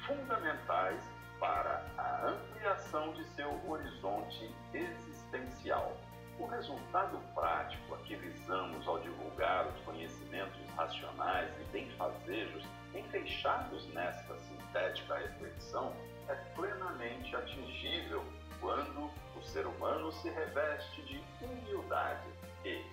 fundamentais 0.07 1.01
para 1.39 1.85
a 1.97 2.29
ampliação 2.29 3.13
de 3.15 3.25
seu 3.31 3.51
horizonte 3.67 4.51
existencial. 4.75 5.97
O 6.39 6.47
resultado 6.47 7.19
prático 7.35 7.95
a 7.95 7.99
que 7.99 8.17
visamos 8.17 8.87
ao 8.87 8.99
divulgar 9.01 9.67
os 9.67 9.81
conhecimentos 9.85 10.61
racionais 10.77 11.51
e 11.61 11.65
benfazejos 11.65 12.65
enfeixados 12.95 13.87
nesta 13.93 14.39
sintética 14.39 15.19
reflexão 15.19 15.95
é 16.29 16.35
plenamente 16.55 17.35
atingível 17.37 18.25
quando 18.61 19.11
o 19.37 19.43
ser 19.43 19.67
humano 19.67 20.13
se 20.13 20.31
reveste 20.31 21.03
de 21.03 21.23
humildade 21.43 22.27
e, 22.65 22.85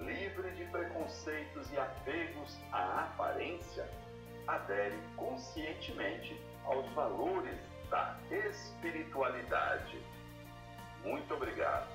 livre 0.00 0.50
de 0.52 0.64
preconceitos 0.64 1.72
e 1.72 1.78
apegos 1.78 2.58
à 2.72 3.00
aparência, 3.00 3.88
adere 4.46 4.98
conscientemente 5.16 6.36
aos 6.64 6.88
valores 6.92 7.58
da 7.90 8.16
espiritualidade. 8.30 9.98
Muito 11.04 11.34
obrigado. 11.34 11.88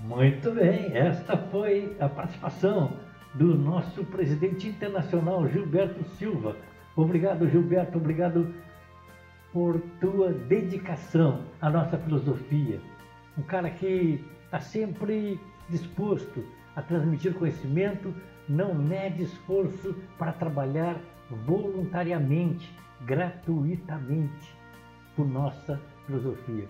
Muito 0.00 0.52
bem, 0.52 0.96
esta 0.96 1.36
foi 1.36 1.96
a 2.00 2.08
participação 2.08 2.96
do 3.34 3.56
nosso 3.56 4.04
presidente 4.04 4.68
internacional 4.68 5.46
Gilberto 5.48 6.04
Silva. 6.16 6.56
Obrigado, 6.96 7.48
Gilberto, 7.48 7.98
obrigado 7.98 8.54
por 9.52 9.80
tua 10.00 10.32
dedicação 10.32 11.44
à 11.60 11.68
nossa 11.68 11.98
filosofia. 11.98 12.80
Um 13.36 13.42
cara 13.42 13.70
que 13.70 14.24
está 14.44 14.60
sempre 14.60 15.38
disposto 15.68 16.44
a 16.74 16.82
transmitir 16.82 17.34
conhecimento, 17.34 18.14
não 18.48 18.74
mede 18.74 19.24
esforço 19.24 19.94
para 20.18 20.32
trabalhar 20.32 21.00
voluntariamente, 21.44 22.72
gratuitamente, 23.02 24.56
por 25.14 25.26
nossa 25.26 25.80
filosofia. 26.06 26.66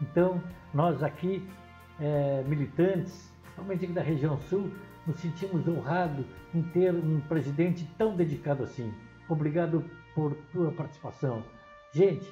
Então, 0.00 0.42
nós 0.74 1.02
aqui, 1.02 1.48
é, 2.00 2.42
militantes, 2.46 3.32
principalmente 3.42 3.84
aqui 3.84 3.94
da 3.94 4.02
região 4.02 4.36
sul, 4.38 4.70
nos 5.06 5.16
sentimos 5.16 5.66
honrados 5.66 6.26
em 6.54 6.62
ter 6.62 6.92
um 6.92 7.20
presidente 7.20 7.88
tão 7.96 8.16
dedicado 8.16 8.62
assim. 8.62 8.92
Obrigado 9.28 9.84
por 10.14 10.34
tua 10.52 10.70
participação. 10.72 11.42
Gente, 11.92 12.28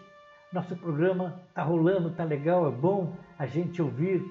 nosso 0.52 0.76
programa 0.76 1.40
está 1.48 1.62
rolando, 1.62 2.08
está 2.08 2.24
legal, 2.24 2.68
é 2.68 2.70
bom 2.70 3.14
a 3.38 3.46
gente 3.46 3.80
ouvir 3.80 4.24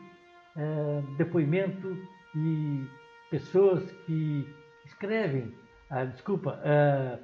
é, 0.60 1.02
depoimento 1.18 1.98
e 2.36 2.86
pessoas 3.32 3.90
que 4.06 4.46
escrevem, 4.86 5.56
ah, 5.90 6.04
desculpa, 6.04 6.60
ah, 6.64 7.18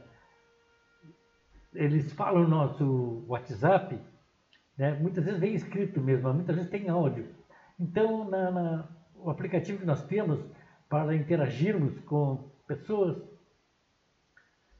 eles 1.73 2.13
falam 2.13 2.43
no 2.43 2.49
nosso 2.49 3.25
WhatsApp, 3.27 3.99
né, 4.77 4.93
muitas 5.01 5.25
vezes 5.25 5.39
vem 5.39 5.53
escrito 5.53 5.99
mesmo, 5.99 6.33
muitas 6.33 6.55
vezes 6.55 6.71
tem 6.71 6.89
áudio. 6.89 7.27
Então, 7.77 8.29
na, 8.29 8.51
na, 8.51 8.89
o 9.15 9.29
aplicativo 9.29 9.79
que 9.79 9.85
nós 9.85 10.05
temos 10.05 10.39
para 10.87 11.13
interagirmos 11.13 11.99
com 12.01 12.49
pessoas, 12.65 13.21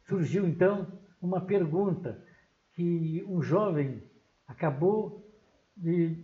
surgiu 0.06 0.48
então 0.48 0.88
uma 1.22 1.42
pergunta 1.42 2.24
que 2.74 3.26
um 3.28 3.42
jovem 3.42 4.02
acabou 4.48 5.26
de 5.76 6.24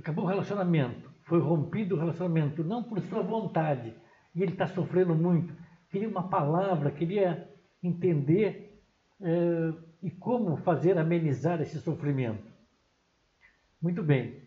acabou 0.00 0.24
o 0.24 0.28
relacionamento, 0.28 1.10
foi 1.22 1.40
rompido 1.40 1.94
o 1.94 1.98
relacionamento, 1.98 2.64
não 2.64 2.82
por 2.82 3.00
sua 3.02 3.22
vontade, 3.22 3.94
e 4.34 4.42
ele 4.42 4.52
está 4.52 4.66
sofrendo 4.66 5.14
muito. 5.14 5.54
Queria 5.88 6.08
uma 6.08 6.28
palavra, 6.28 6.90
queria 6.90 7.48
entender 7.82 8.82
eh, 9.20 9.72
e 10.02 10.10
como 10.10 10.56
fazer 10.58 10.98
amenizar 10.98 11.60
esse 11.60 11.78
sofrimento. 11.80 12.50
Muito 13.80 14.02
bem. 14.02 14.42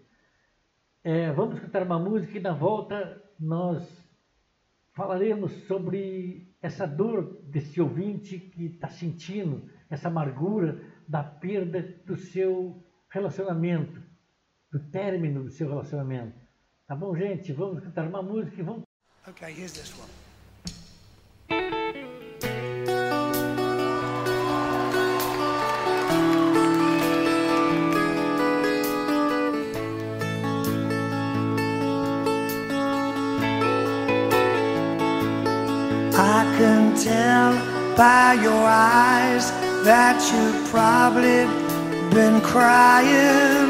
É, 1.04 1.32
vamos 1.32 1.56
escutar 1.56 1.84
uma 1.84 2.00
música 2.00 2.38
e 2.38 2.42
na 2.42 2.54
volta 2.54 3.22
nós 3.40 3.84
falaremos 4.94 5.52
sobre 5.68 6.56
essa 6.62 6.86
dor 6.88 7.42
desse 7.44 7.82
ouvinte 7.82 8.40
que 8.40 8.66
está 8.66 8.88
sentindo, 8.88 9.70
essa 9.90 10.08
amargura 10.08 10.82
da 11.08 11.24
perda 11.24 11.82
do 12.06 12.16
seu 12.16 12.84
relacionamento, 13.10 14.02
do 14.74 14.80
término 14.80 15.44
do 15.44 15.52
seu 15.52 15.70
relacionamento. 15.70 16.34
Tá 16.88 16.96
bom, 16.96 17.16
gente? 17.16 17.54
Vamos 17.54 17.84
cantar 17.84 18.08
uma 18.08 18.24
música 18.24 18.60
e 18.60 18.64
vamos. 18.64 18.84
Okay, 19.28 19.54
here's 19.54 19.72
this 19.72 19.94
one. 19.94 20.10
I 36.16 36.58
can 36.58 36.96
tell 36.96 37.54
by 37.96 38.42
your 38.42 38.66
eyes 38.66 39.52
that 39.86 40.20
you've 40.34 40.72
probably 40.72 41.46
been 42.12 42.42
crying 42.42 43.63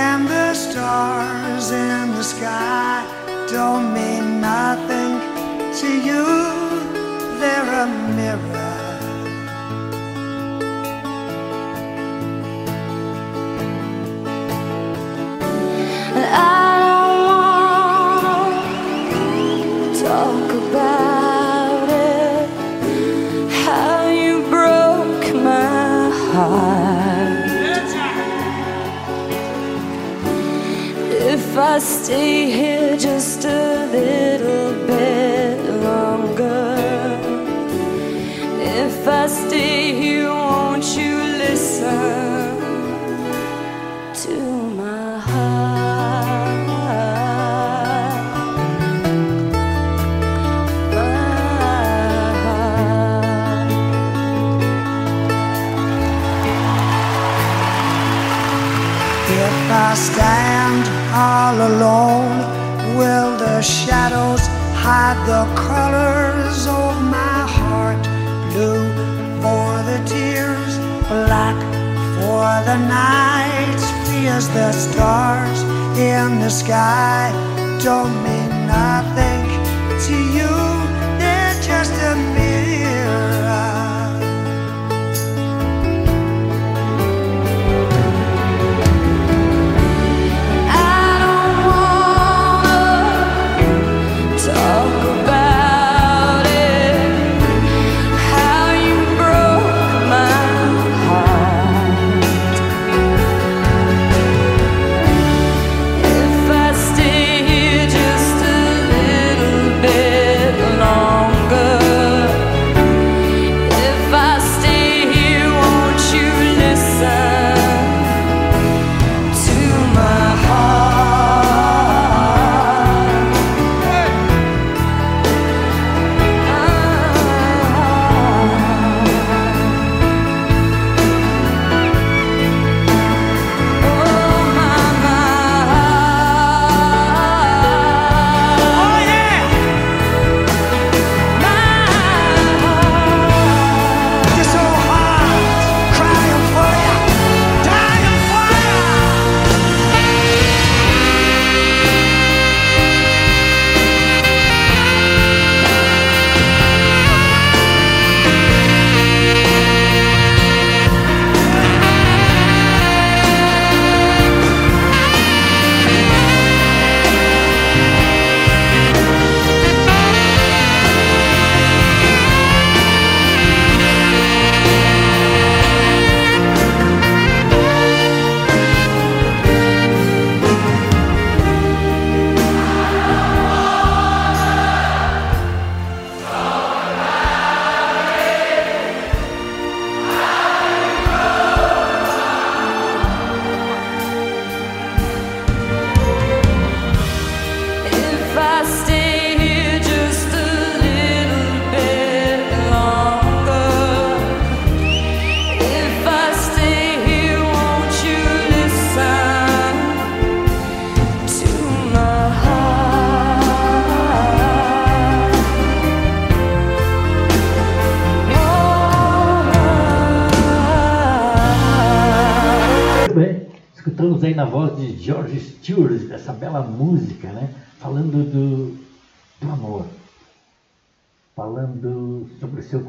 And 0.00 0.28
the 0.28 0.54
stars 0.54 1.72
in 1.72 2.10
the 2.14 2.22
sky 2.22 3.04
don't 3.50 3.92
mean 3.92 4.40
nothing 4.40 5.18
to 5.80 5.88
you, 6.08 6.67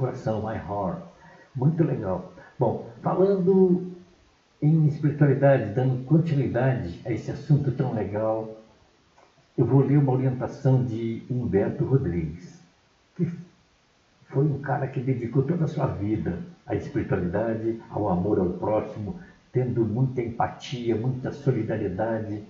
coração, 0.10 0.42
my 0.42 0.56
heart. 0.56 1.04
Muito 1.56 1.84
legal. 1.84 2.34
Bom, 2.58 2.90
falando 3.02 3.92
em 4.62 4.88
espiritualidade, 4.88 5.74
dando 5.74 6.04
continuidade 6.06 7.00
a 7.06 7.12
esse 7.12 7.32
assunto 7.32 7.72
tão 7.72 7.94
legal, 7.94 8.58
eu 9.58 9.66
vou 9.66 9.82
ler 9.82 9.98
uma 9.98 10.12
orientação 10.12 10.84
de 10.84 11.24
Humberto 11.30 11.86
Rodrigues, 11.86 12.62
que 13.16 13.30
foi 14.30 14.46
um 14.46 14.60
cara 14.60 14.88
que 14.88 15.00
dedicou 15.00 15.44
toda 15.44 15.66
a 15.66 15.68
sua 15.68 15.88
vida 15.88 16.40
à 16.66 16.76
espiritualidade, 16.76 17.82
ao 17.90 18.10
amor 18.10 18.40
ao 18.40 18.50
próximo, 18.54 19.20
tendo 19.52 19.86
muita 19.86 20.22
empatia, 20.22 20.96
muita 20.96 21.32
solidariedade. 21.32 22.44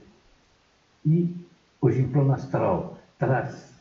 E 1.06 1.36
hoje 1.82 2.02
em 2.02 2.10
Plano 2.10 2.34
Astral 2.34 2.98
traz 3.18 3.74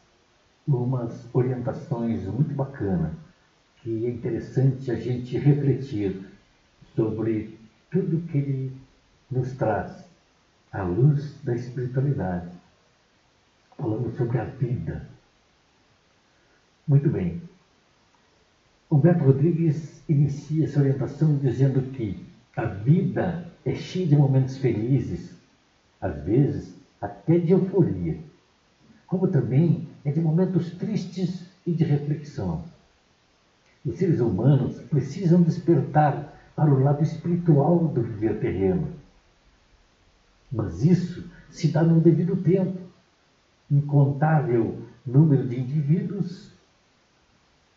umas 0.66 1.28
orientações 1.34 2.24
muito 2.26 2.54
bacanas, 2.54 3.12
que 3.88 4.04
é 4.04 4.10
interessante 4.10 4.90
a 4.90 4.96
gente 4.96 5.38
refletir 5.38 6.20
sobre 6.94 7.58
tudo 7.90 8.20
que 8.28 8.36
ele 8.36 8.76
nos 9.30 9.52
traz 9.52 10.04
à 10.70 10.82
luz 10.82 11.42
da 11.42 11.54
espiritualidade, 11.54 12.50
falando 13.78 14.14
sobre 14.14 14.38
a 14.38 14.44
vida. 14.44 15.08
Muito 16.86 17.08
bem. 17.08 17.40
Humberto 18.90 19.24
Rodrigues 19.24 20.02
inicia 20.06 20.66
essa 20.66 20.80
orientação 20.80 21.38
dizendo 21.38 21.80
que 21.92 22.26
a 22.56 22.66
vida 22.66 23.50
é 23.64 23.74
cheia 23.74 24.06
de 24.06 24.16
momentos 24.16 24.58
felizes, 24.58 25.34
às 25.98 26.22
vezes 26.24 26.74
até 27.00 27.38
de 27.38 27.52
euforia, 27.52 28.18
como 29.06 29.28
também 29.28 29.88
é 30.04 30.12
de 30.12 30.20
momentos 30.20 30.72
tristes 30.72 31.46
e 31.66 31.72
de 31.72 31.84
reflexão. 31.84 32.64
Os 33.88 33.96
seres 33.96 34.20
humanos 34.20 34.82
precisam 34.82 35.40
despertar 35.40 36.34
para 36.54 36.70
o 36.70 36.82
lado 36.82 37.02
espiritual 37.02 37.88
do 37.88 38.02
viver 38.02 38.38
terreno. 38.38 38.88
Mas 40.52 40.84
isso 40.84 41.24
se 41.48 41.68
dá 41.68 41.82
num 41.82 41.98
devido 41.98 42.36
tempo. 42.36 42.78
Incontável 43.70 44.82
número 45.06 45.48
de 45.48 45.58
indivíduos 45.58 46.50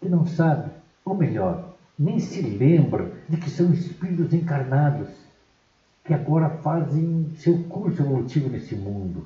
que 0.02 0.10
não 0.10 0.26
sabe, 0.26 0.72
ou 1.06 1.16
melhor, 1.16 1.76
nem 1.98 2.20
se 2.20 2.42
lembra 2.42 3.14
de 3.30 3.38
que 3.38 3.50
são 3.50 3.72
espíritos 3.72 4.34
encarnados 4.34 5.08
que 6.04 6.14
agora 6.14 6.50
fazem 6.58 7.30
seu 7.38 7.64
curso 7.64 8.02
evolutivo 8.02 8.50
nesse 8.50 8.76
mundo, 8.76 9.26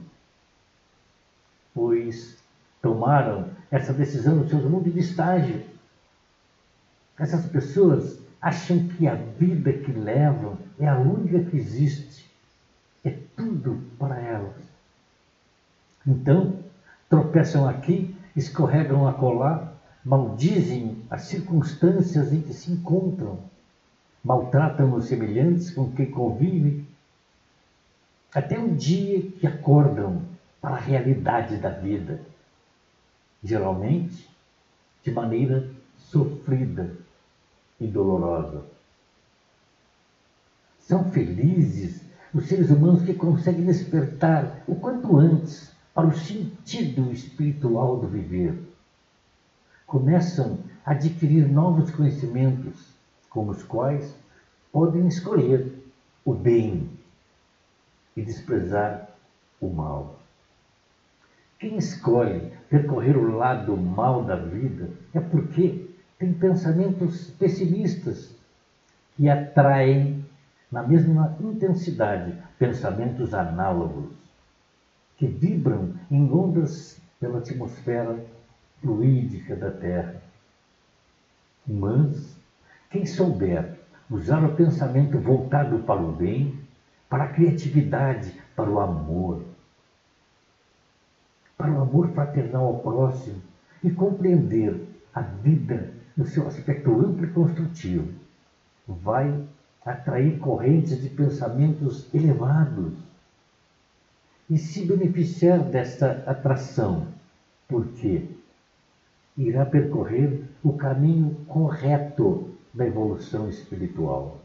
pois 1.73 2.38
tomaram 2.79 3.49
essa 3.71 3.91
decisão 3.91 4.36
nos 4.36 4.49
seus 4.49 4.65
mundos 4.65 4.93
de 4.93 4.99
estágio. 4.99 5.74
Essas 7.18 7.45
pessoas 7.45 8.20
acham 8.41 8.88
que 8.89 9.07
a 9.07 9.16
vida 9.16 9.72
que 9.72 9.91
levam 9.91 10.57
é 10.78 10.88
a 10.88 10.97
única 10.97 11.49
que 11.49 11.55
existe, 11.55 12.30
é 13.03 13.11
tudo 13.36 13.82
para 13.97 14.20
elas. 14.20 14.53
Então, 16.05 16.59
tropeçam 17.09 17.68
aqui, 17.68 18.16
escorregam 18.36 19.07
a 19.07 19.13
colar, 19.13 19.74
maldizem 20.03 21.03
as 21.09 21.24
circunstâncias 21.24 22.34
em 22.34 22.41
que 22.41 22.53
se 22.53 22.72
encontram, 22.72 23.39
maltratam 24.24 24.93
os 24.93 25.05
semelhantes 25.05 25.72
com 25.72 25.91
quem 25.93 26.11
convivem, 26.11 26.86
até 28.34 28.59
o 28.59 28.76
dia 28.76 29.32
que 29.32 29.47
acordam 29.47 30.22
para 30.61 30.76
a 30.76 30.80
realidade 30.80 31.55
da 31.57 31.70
vida, 31.70 32.20
geralmente 33.41 34.30
de 35.01 35.11
maneira 35.11 35.70
sofrida 35.97 37.05
e 37.80 37.88
dolorosa. 37.88 38.63
São 40.80 41.11
felizes 41.11 42.01
os 42.34 42.47
seres 42.47 42.69
humanos 42.69 43.03
que 43.03 43.13
conseguem 43.13 43.65
despertar 43.65 44.63
o 44.67 44.76
quanto 44.76 45.17
antes 45.17 45.73
para 45.93 46.07
o 46.07 46.13
sentido 46.13 47.11
espiritual 47.11 47.97
do 47.97 48.07
viver. 48.07 48.59
Começam 49.88 50.59
a 50.86 50.91
adquirir 50.91 51.47
novos 51.47 51.89
conhecimentos, 51.91 52.93
com 53.30 53.47
os 53.47 53.63
quais 53.63 54.15
podem 54.71 55.07
escolher 55.07 55.73
o 56.26 56.34
bem 56.34 56.89
e 58.15 58.21
desprezar 58.21 59.09
o 59.61 59.69
mal. 59.69 60.19
Quem 61.57 61.78
escolhe 61.78 62.51
percorrer 62.69 63.17
o 63.17 63.36
lado 63.38 63.76
mal 63.78 64.23
da 64.23 64.36
vida 64.36 64.89
é 65.13 65.19
porque 65.19 65.95
tem 66.18 66.34
pensamentos 66.34 67.32
pessimistas 67.32 68.36
que 69.16 69.30
atraem 69.30 70.26
na 70.72 70.84
mesma 70.84 71.36
intensidade 71.39 72.38
pensamentos 72.57 73.34
análogos 73.34 74.13
que 75.18 75.28
vibram 75.28 75.93
em 76.09 76.32
ondas 76.32 76.99
pela 77.20 77.39
atmosfera 77.39 78.26
fluídica 78.82 79.55
da 79.55 79.72
Terra. 79.72 80.22
Mas 81.66 82.38
quem 82.89 83.05
souber 83.05 83.80
usar 84.09 84.43
o 84.43 84.55
pensamento 84.55 85.18
voltado 85.20 85.80
para 85.80 86.01
o 86.01 86.11
bem, 86.11 86.59
para 87.09 87.24
a 87.26 87.34
criatividade, 87.34 88.39
para 88.55 88.70
o 88.70 88.80
amor, 88.80 89.43
para 91.57 91.72
o 91.72 91.82
amor 91.82 92.09
fraternal 92.09 92.68
ao 92.68 92.80
próximo 92.80 93.41
e 93.84 93.89
compreender 93.89 94.88
a 95.13 95.22
vida 95.22 95.95
no 96.16 96.26
seu 96.26 96.47
aspecto 96.47 96.91
amplo 96.99 97.26
e 97.26 97.32
construtivo, 97.32 98.11
vai 98.88 99.43
atrair 99.86 100.39
correntes 100.39 101.01
de 101.01 101.09
pensamentos 101.09 102.13
elevados 102.13 102.93
e 104.49 104.57
se 104.57 104.86
beneficiar 104.86 105.59
desta 105.59 106.24
atração, 106.26 107.07
porque 107.68 108.28
irá 109.38 109.66
percorrer 109.66 110.43
o 110.63 110.74
caminho 110.74 111.36
correto 111.47 112.55
da 112.74 112.86
evolução 112.86 113.49
espiritual. 113.49 114.39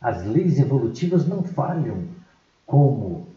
As 0.00 0.24
leis 0.24 0.58
evolutivas 0.58 1.26
não 1.26 1.42
falham, 1.42 2.08
como 2.64 3.28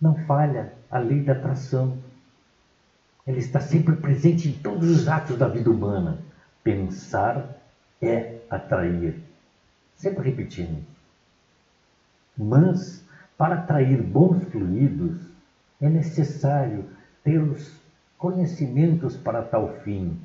não 0.00 0.14
falha 0.26 0.72
a 0.90 0.98
lei 0.98 1.22
da 1.22 1.32
atração. 1.32 1.98
Ela 3.26 3.38
está 3.38 3.58
sempre 3.58 3.96
presente 3.96 4.48
em 4.48 4.52
todos 4.52 4.88
os 4.88 5.08
atos 5.08 5.36
da 5.36 5.48
vida 5.48 5.68
humana. 5.68 6.18
Pensar 6.62 7.60
é 8.00 8.38
atrair. 8.48 9.20
Sempre 9.96 10.30
repetindo. 10.30 10.84
Mas, 12.36 13.04
para 13.36 13.56
atrair 13.56 14.00
bons 14.00 14.44
fluidos, 14.44 15.18
é 15.80 15.88
necessário 15.88 16.84
ter 17.24 17.42
os 17.42 17.74
conhecimentos 18.16 19.16
para 19.16 19.42
tal 19.42 19.74
fim. 19.80 20.20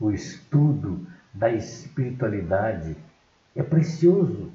O 0.00 0.10
estudo 0.10 1.06
da 1.32 1.50
espiritualidade 1.52 2.96
é 3.54 3.62
precioso. 3.62 4.50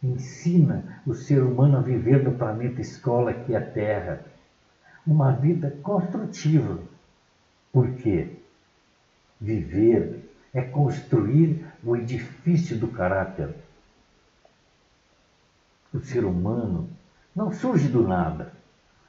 Ensina 0.00 1.02
o 1.04 1.14
ser 1.14 1.42
humano 1.42 1.78
a 1.78 1.80
viver 1.80 2.22
no 2.22 2.32
planeta 2.32 2.80
escola 2.80 3.32
que 3.32 3.54
é 3.54 3.56
a 3.56 3.70
Terra 3.70 4.35
uma 5.06 5.32
vida 5.32 5.70
construtiva. 5.82 6.78
Porque 7.72 8.36
viver 9.40 10.28
é 10.52 10.62
construir 10.62 11.64
o 11.84 11.94
edifício 11.94 12.78
do 12.78 12.88
caráter. 12.88 13.54
O 15.92 16.00
ser 16.00 16.24
humano 16.24 16.88
não 17.34 17.52
surge 17.52 17.88
do 17.88 18.06
nada. 18.06 18.52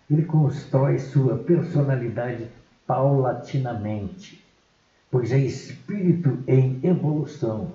Ele 0.09 0.23
constrói 0.23 0.99
sua 0.99 1.37
personalidade 1.37 2.49
paulatinamente, 2.85 4.45
pois 5.11 5.31
é 5.31 5.37
espírito 5.37 6.43
em 6.47 6.79
evolução. 6.83 7.71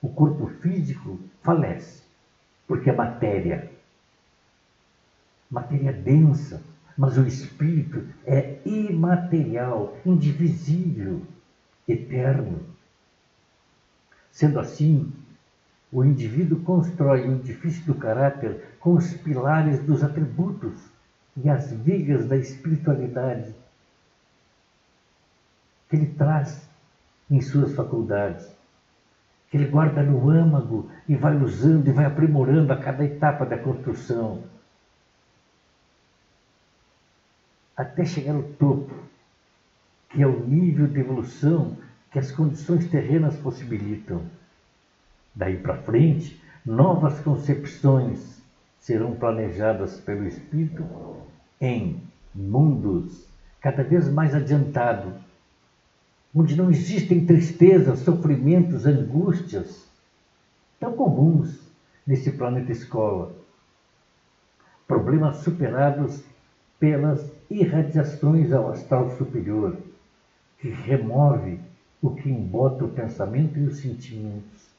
O 0.00 0.08
corpo 0.08 0.46
físico 0.46 1.18
falece, 1.42 2.02
porque 2.66 2.88
é 2.88 2.92
matéria 2.94 3.70
matéria 5.50 5.92
densa, 5.92 6.62
mas 6.96 7.16
o 7.18 7.26
espírito 7.26 8.06
é 8.26 8.58
imaterial, 8.64 9.96
indivisível, 10.04 11.22
eterno. 11.88 12.60
Sendo 14.30 14.60
assim, 14.60 15.12
o 15.92 16.04
indivíduo 16.04 16.60
constrói 16.60 17.28
o 17.28 17.34
edifício 17.36 17.84
do 17.84 17.94
caráter 17.94 18.76
com 18.78 18.94
os 18.94 19.12
pilares 19.14 19.82
dos 19.82 20.04
atributos 20.04 20.72
e 21.36 21.48
as 21.48 21.72
vigas 21.72 22.26
da 22.26 22.36
espiritualidade 22.36 23.54
que 25.88 25.96
ele 25.96 26.06
traz 26.06 26.68
em 27.28 27.40
suas 27.40 27.74
faculdades, 27.74 28.48
que 29.50 29.56
ele 29.56 29.66
guarda 29.66 30.02
no 30.02 30.30
âmago 30.30 30.88
e 31.08 31.16
vai 31.16 31.36
usando 31.36 31.88
e 31.88 31.92
vai 31.92 32.04
aprimorando 32.04 32.72
a 32.72 32.76
cada 32.76 33.04
etapa 33.04 33.44
da 33.44 33.58
construção. 33.58 34.44
Até 37.80 38.04
chegar 38.04 38.34
ao 38.34 38.42
topo, 38.42 38.94
que 40.10 40.22
é 40.22 40.26
o 40.26 40.46
nível 40.46 40.86
de 40.86 41.00
evolução 41.00 41.78
que 42.10 42.18
as 42.18 42.30
condições 42.30 42.86
terrenas 42.90 43.36
possibilitam. 43.36 44.20
Daí 45.34 45.56
para 45.56 45.78
frente, 45.78 46.38
novas 46.62 47.20
concepções 47.20 48.42
serão 48.78 49.14
planejadas 49.14 49.98
pelo 49.98 50.26
Espírito 50.26 50.84
em 51.58 52.02
mundos 52.34 53.26
cada 53.62 53.82
vez 53.82 54.10
mais 54.10 54.34
adiantados 54.34 55.14
onde 56.34 56.56
não 56.56 56.70
existem 56.70 57.24
tristezas, 57.24 58.00
sofrimentos, 58.00 58.84
angústias 58.84 59.88
tão 60.78 60.92
comuns 60.92 61.72
nesse 62.06 62.30
planeta 62.32 62.72
escola. 62.72 63.34
Problemas 64.86 65.36
superados 65.36 66.22
pelas 66.78 67.39
irradiações 67.50 68.52
ao 68.52 68.70
astral 68.70 69.10
superior, 69.16 69.76
que 70.58 70.68
remove 70.68 71.58
o 72.00 72.10
que 72.14 72.30
embota 72.30 72.84
o 72.84 72.92
pensamento 72.92 73.58
e 73.58 73.66
os 73.66 73.78
sentimentos. 73.78 74.70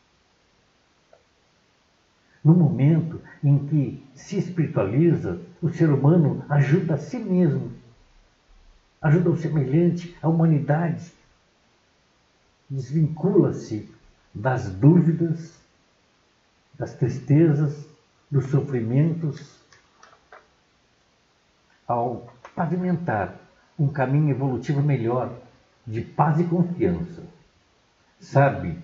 No 2.43 2.53
momento 2.53 3.21
em 3.43 3.67
que 3.67 4.03
se 4.15 4.37
espiritualiza, 4.37 5.39
o 5.61 5.69
ser 5.69 5.89
humano 5.89 6.43
ajuda 6.49 6.95
a 6.95 6.97
si 6.97 7.19
mesmo, 7.19 7.71
ajuda 9.01 9.29
o 9.29 9.37
semelhante, 9.37 10.15
a 10.21 10.27
humanidade, 10.27 11.13
desvincula-se 12.69 13.91
das 14.33 14.71
dúvidas, 14.71 15.59
das 16.79 16.93
tristezas, 16.93 17.85
dos 18.29 18.45
sofrimentos, 18.45 19.59
ao 21.85 22.33
pavimentar 22.55 23.35
um 23.77 23.87
caminho 23.87 24.29
evolutivo 24.29 24.81
melhor, 24.81 25.33
de 25.85 26.01
paz 26.01 26.39
e 26.39 26.43
confiança. 26.43 27.23
Sabe 28.19 28.77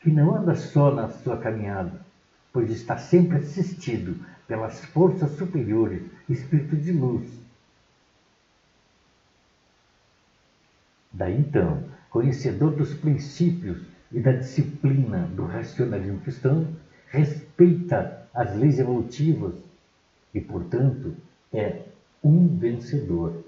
que 0.00 0.10
não 0.10 0.34
anda 0.34 0.54
só 0.54 0.92
na 0.92 1.08
sua 1.08 1.36
caminhada, 1.38 2.00
pois 2.52 2.70
está 2.70 2.96
sempre 2.96 3.38
assistido 3.38 4.16
pelas 4.46 4.84
forças 4.86 5.30
superiores, 5.32 6.02
espírito 6.28 6.76
de 6.76 6.92
luz. 6.92 7.30
Daí 11.12 11.38
então, 11.38 11.84
conhecedor 12.10 12.72
dos 12.72 12.92
princípios 12.94 13.82
e 14.10 14.20
da 14.20 14.32
disciplina 14.32 15.26
do 15.28 15.46
racionalismo 15.46 16.20
cristão, 16.20 16.68
respeita 17.08 18.28
as 18.34 18.54
leis 18.56 18.78
evolutivas 18.78 19.54
e, 20.34 20.40
portanto, 20.40 21.16
é 21.52 21.84
um 22.24 22.48
vencedor. 22.56 23.44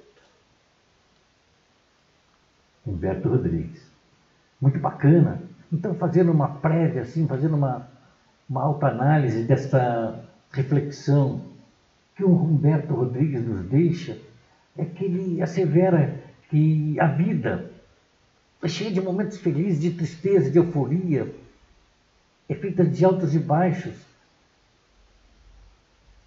Humberto 2.86 3.28
Rodrigues. 3.28 3.82
Muito 4.60 4.78
bacana. 4.78 5.42
Então, 5.72 5.94
fazendo 5.94 6.30
uma 6.30 6.48
prévia, 6.48 7.02
assim, 7.02 7.26
fazendo 7.26 7.56
uma, 7.56 7.88
uma 8.48 8.62
autoanálise 8.62 9.42
dessa 9.42 10.24
reflexão 10.52 11.42
que 12.14 12.24
o 12.24 12.30
Humberto 12.30 12.94
Rodrigues 12.94 13.44
nos 13.44 13.64
deixa, 13.66 14.18
é 14.76 14.84
que 14.84 15.04
ele 15.04 15.42
assevera 15.42 16.22
que 16.48 16.98
a 17.00 17.06
vida 17.06 17.70
é 18.62 18.68
cheia 18.68 18.92
de 18.92 19.00
momentos 19.00 19.38
felizes, 19.38 19.80
de 19.80 19.90
tristeza, 19.90 20.50
de 20.50 20.58
euforia, 20.58 21.34
é 22.48 22.54
feita 22.54 22.84
de 22.84 23.04
altos 23.04 23.34
e 23.34 23.38
baixos. 23.38 23.94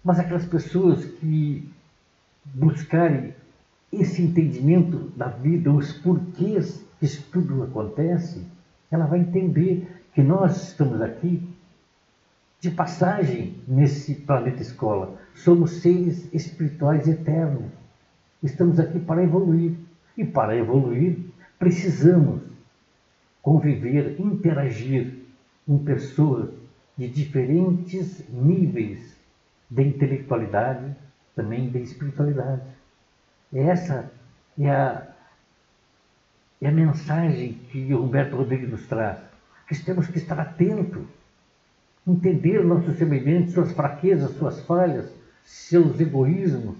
Mas 0.04 0.18
aquelas 0.18 0.44
pessoas 0.44 1.04
que 1.04 1.68
buscarem 2.44 3.34
esse 3.92 4.22
entendimento 4.22 5.10
da 5.16 5.28
vida, 5.28 5.72
os 5.72 5.92
porquês 5.92 6.84
que 6.98 7.06
isso 7.06 7.26
tudo 7.32 7.62
acontece, 7.62 8.46
ela 8.90 9.06
vai 9.06 9.20
entender 9.20 9.86
que 10.14 10.22
nós 10.22 10.68
estamos 10.68 11.00
aqui 11.00 11.48
de 12.60 12.70
passagem 12.70 13.54
nesse 13.66 14.14
planeta 14.14 14.60
escola. 14.60 15.18
Somos 15.34 15.80
seres 15.80 16.28
espirituais 16.32 17.08
eternos. 17.08 17.70
Estamos 18.42 18.78
aqui 18.78 18.98
para 18.98 19.22
evoluir. 19.22 19.74
E 20.16 20.24
para 20.24 20.54
evoluir, 20.54 21.16
Precisamos 21.60 22.40
conviver, 23.42 24.18
interagir 24.18 25.12
com 25.66 25.76
pessoas 25.76 26.48
de 26.96 27.06
diferentes 27.06 28.26
níveis 28.30 29.14
de 29.68 29.82
intelectualidade, 29.82 30.96
também 31.34 31.70
de 31.70 31.78
espiritualidade. 31.78 32.62
Essa 33.52 34.10
é 34.58 34.70
a, 34.70 35.06
é 36.60 36.68
a 36.68 36.72
mensagem 36.72 37.54
que 37.70 37.92
o 37.94 38.04
Humberto 38.04 38.36
Rodrigues 38.36 38.70
nos 38.70 38.86
traz. 38.86 39.18
Que 39.68 39.84
temos 39.84 40.08
que 40.08 40.18
estar 40.18 40.38
atentos, 40.38 41.04
entender 42.06 42.64
nossos 42.64 42.98
semelhantes, 42.98 43.54
suas 43.54 43.72
fraquezas, 43.72 44.32
suas 44.32 44.60
falhas, 44.66 45.12
seus 45.44 46.00
egoísmos, 46.00 46.76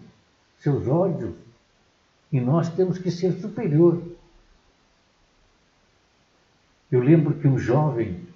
seus 0.59 0.89
ódios. 0.89 1.35
E 2.33 2.41
nós 2.41 2.69
temos 2.71 2.99
que 2.99 3.11
ser 3.11 3.33
superior 3.33 4.03
eu 6.91 7.01
lembro 7.01 7.35
que 7.35 7.47
um 7.47 7.57
jovem, 7.57 8.27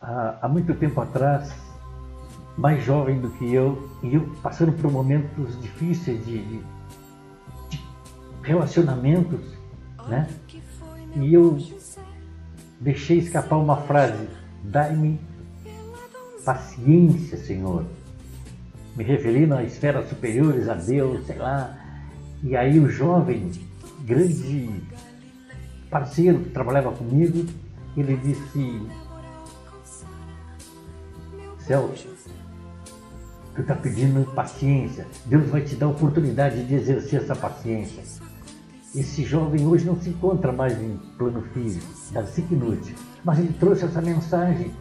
há, 0.00 0.38
há 0.40 0.48
muito 0.48 0.74
tempo 0.74 0.98
atrás, 1.00 1.52
mais 2.60 2.84
jovem 2.84 3.18
do 3.18 3.30
que 3.30 3.54
eu, 3.54 3.88
e 4.02 4.14
eu 4.14 4.36
passando 4.42 4.70
por 4.72 4.92
momentos 4.92 5.58
difíceis 5.62 6.22
de, 6.26 6.44
de, 6.44 6.60
relacionamentos, 8.42 9.40
né? 10.06 10.28
E 11.16 11.32
eu 11.32 11.58
deixei 12.78 13.16
escapar 13.16 13.56
uma 13.56 13.78
frase: 13.78 14.28
Dai-me 14.62 15.18
paciência, 16.44 17.38
Senhor. 17.38 17.86
Me 18.94 19.04
referindo 19.04 19.54
a 19.54 19.64
esferas 19.64 20.10
superiores, 20.10 20.68
a 20.68 20.74
Deus, 20.74 21.26
sei 21.26 21.38
lá. 21.38 21.78
E 22.42 22.54
aí 22.54 22.78
o 22.78 22.90
jovem, 22.90 23.50
grande 24.04 24.82
parceiro 25.88 26.40
que 26.40 26.50
trabalhava 26.50 26.92
comigo, 26.92 27.46
ele 27.96 28.16
disse, 28.16 28.82
Celso, 31.66 32.19
tu 33.54 33.62
está 33.62 33.74
pedindo 33.74 34.24
paciência, 34.32 35.06
Deus 35.26 35.48
vai 35.48 35.62
te 35.62 35.74
dar 35.74 35.86
a 35.86 35.90
oportunidade 35.90 36.64
de 36.64 36.74
exercer 36.74 37.22
essa 37.22 37.34
paciência. 37.34 38.02
Esse 38.94 39.24
jovem 39.24 39.66
hoje 39.66 39.84
não 39.84 40.00
se 40.00 40.10
encontra 40.10 40.52
mais 40.52 40.80
em 40.80 40.96
plano 41.16 41.42
físico, 41.54 41.86
da 42.12 42.24
inútil, 42.50 42.94
mas 43.24 43.38
ele 43.38 43.52
trouxe 43.52 43.84
essa 43.84 44.00
mensagem. 44.00 44.72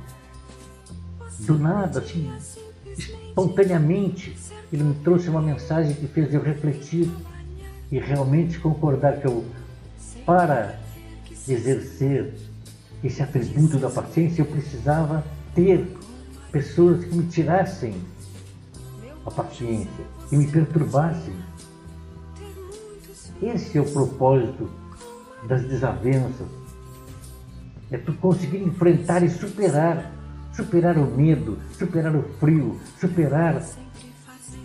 Do 1.40 1.58
nada, 1.58 2.00
assim, 2.00 2.32
espontaneamente, 2.98 4.36
ele 4.74 4.84
me 4.84 4.96
trouxe 4.96 5.30
uma 5.30 5.42
mensagem 5.42 5.94
que 5.94 6.08
fez 6.08 6.34
eu 6.34 6.42
refletir 6.42 7.10
e 7.92 8.00
realmente 8.00 8.60
concordar 8.60 9.20
que 9.20 9.28
eu, 9.28 9.46
para 10.26 10.80
exercer 11.48 12.34
esse 13.04 13.22
atributo 13.22 13.78
da 13.78 13.90
paciência, 13.90 14.42
eu 14.42 14.46
precisava 14.46 15.24
ter 15.56 15.88
pessoas 16.52 17.06
que 17.06 17.16
me 17.16 17.26
tirassem 17.28 17.94
a 19.30 19.32
paciência 19.32 20.06
e 20.32 20.38
me 20.38 20.48
perturbassem. 20.48 21.34
Esse 23.42 23.78
é 23.78 23.82
o 23.82 23.90
propósito 23.90 24.70
das 25.48 25.64
desavenças. 25.64 26.48
É 27.90 27.98
tu 27.98 28.14
conseguir 28.14 28.62
enfrentar 28.62 29.24
e 29.24 29.30
superar. 29.30 30.12
Superar 30.54 30.98
o 30.98 31.06
medo, 31.06 31.58
superar 31.78 32.14
o 32.14 32.24
frio, 32.38 32.78
superar 33.00 33.64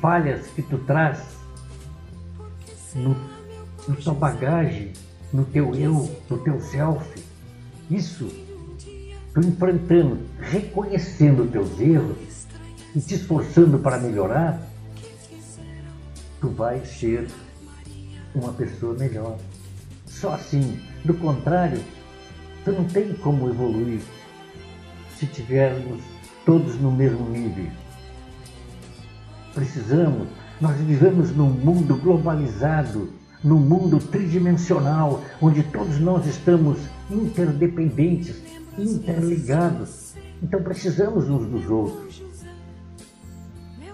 falhas 0.01 0.45
que 0.49 0.63
tu 0.63 0.79
traz 0.79 1.23
no, 2.97 3.15
no 3.87 3.95
tua 3.95 4.15
bagagem 4.15 4.93
no 5.35 5.45
teu 5.45 5.75
eu, 5.75 6.09
no 6.31 6.39
teu 6.39 6.61
self. 6.61 7.05
Isso, 7.91 8.29
tu 9.35 9.41
enfrentando, 9.41 10.21
reconhecendo 10.39 11.43
os 11.43 11.51
teus 11.51 11.81
erros 11.81 12.17
e 12.95 13.01
te 13.01 13.15
esforçando 13.15 13.79
para 13.79 13.99
melhorar, 13.99 14.61
tu 16.41 16.49
vais 16.51 16.87
ser 16.89 17.29
uma 18.35 18.53
pessoa 18.53 18.95
melhor. 18.95 19.39
Só 20.07 20.35
assim. 20.35 20.81
Do 21.05 21.13
contrário, 21.15 21.83
tu 22.65 22.73
não 22.73 22.85
tem 22.85 23.13
como 23.15 23.49
evoluir 23.51 24.01
se 25.19 25.27
tivermos 25.27 26.03
todos 26.47 26.81
no 26.81 26.91
mesmo 26.91 27.29
nível. 27.29 27.71
Precisamos, 29.53 30.29
nós 30.61 30.77
vivemos 30.79 31.31
num 31.37 31.51
mundo 31.51 31.95
globalizado 31.97 33.13
num 33.45 33.61
mundo 33.61 33.99
tridimensional, 33.99 35.23
onde 35.41 35.63
todos 35.65 36.01
nós 36.01 36.27
estamos 36.27 36.79
interdependentes, 37.11 38.43
interligados. 38.79 40.15
Então 40.43 40.63
precisamos 40.63 41.29
uns 41.29 41.47
dos 41.47 41.71
outros. 41.71 42.23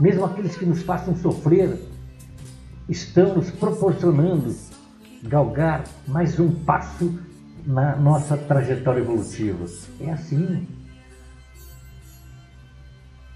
Mesmo 0.00 0.24
aqueles 0.24 0.56
que 0.56 0.64
nos 0.64 0.82
façam 0.82 1.14
sofrer 1.14 1.78
estão 2.88 3.34
nos 3.34 3.50
proporcionando 3.50 4.56
galgar 5.22 5.84
mais 6.08 6.40
um 6.40 6.50
passo 6.64 7.20
na 7.66 7.94
nossa 7.96 8.34
trajetória 8.34 9.00
evolutiva. 9.00 9.66
É 10.00 10.10
assim. 10.10 10.66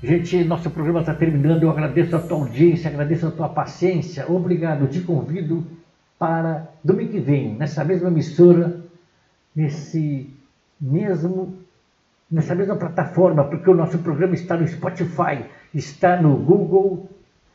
Gente, 0.02 0.42
nosso 0.44 0.70
programa 0.70 1.00
está 1.00 1.14
terminando. 1.14 1.64
Eu 1.64 1.70
agradeço 1.70 2.16
a 2.16 2.20
tua 2.20 2.38
audiência, 2.38 2.88
agradeço 2.88 3.26
a 3.26 3.30
tua 3.30 3.48
paciência. 3.50 4.24
Obrigado. 4.30 4.86
Te 4.86 5.00
convido 5.00 5.66
para 6.18 6.70
domingo 6.82 7.12
que 7.12 7.20
vem, 7.20 7.54
nessa 7.56 7.84
mesma 7.84 8.08
emissora, 8.08 8.80
nesse 9.54 10.30
mesmo, 10.80 11.58
nessa 12.30 12.54
mesma 12.54 12.76
plataforma, 12.76 13.44
porque 13.44 13.68
o 13.68 13.74
nosso 13.74 13.98
programa 13.98 14.34
está 14.34 14.56
no 14.56 14.66
Spotify, 14.66 15.44
está 15.74 16.20
no 16.20 16.36
Google 16.36 17.08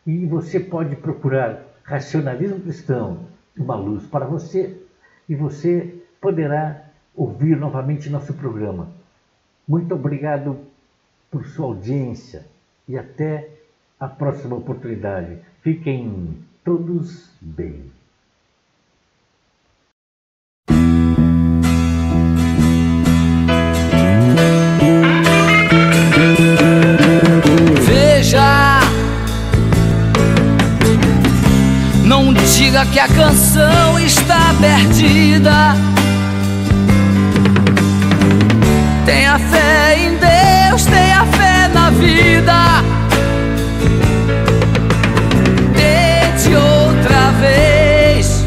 e 0.05 0.25
você 0.25 0.59
pode 0.59 0.95
procurar 0.97 1.63
Racionalismo 1.83 2.59
Cristão, 2.59 3.25
uma 3.57 3.75
luz 3.75 4.05
para 4.05 4.25
você 4.25 4.77
e 5.27 5.35
você 5.35 6.03
poderá 6.19 6.83
ouvir 7.15 7.57
novamente 7.57 8.09
nosso 8.09 8.33
programa. 8.33 8.89
Muito 9.67 9.95
obrigado 9.95 10.59
por 11.31 11.45
sua 11.45 11.67
audiência 11.67 12.45
e 12.87 12.97
até 12.97 13.49
a 13.99 14.07
próxima 14.07 14.55
oportunidade. 14.55 15.37
Fiquem 15.61 16.37
todos 16.63 17.31
bem. 17.41 17.98
Diga 32.79 32.85
que 32.85 32.99
a 32.99 33.07
canção 33.07 33.99
está 33.99 34.53
perdida. 34.59 35.75
Tenha 39.05 39.39
fé 39.39 39.97
em 39.97 40.17
Deus, 40.17 40.85
tenha 40.85 41.25
fé 41.25 41.67
na 41.73 41.89
vida. 41.89 42.83
Tente 45.73 46.55
outra 46.55 47.31
vez. 47.39 48.45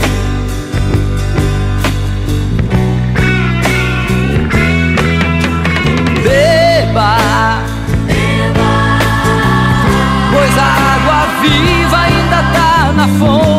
Beba, 6.23 7.17
pois 10.33 10.59
a 10.59 10.95
água 10.95 11.27
viva 11.43 11.99
ainda 11.99 12.43
tá 12.53 12.93
na 12.95 13.09
fonte. 13.19 13.52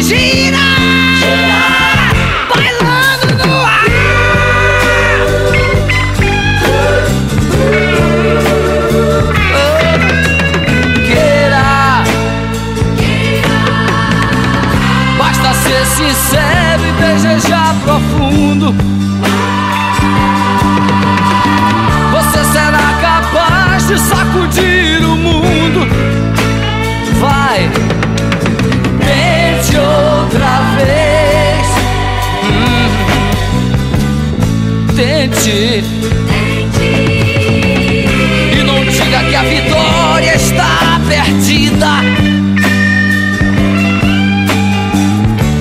Regina! 0.00 0.79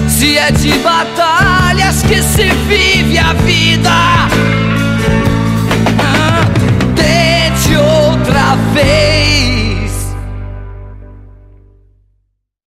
Se 0.07 0.38
é 0.38 0.51
de 0.51 0.78
batalhas 0.80 2.03
que 2.03 2.22
se 2.22 2.49
vive 2.67 3.17
a 3.17 3.34
vida. 3.34 4.49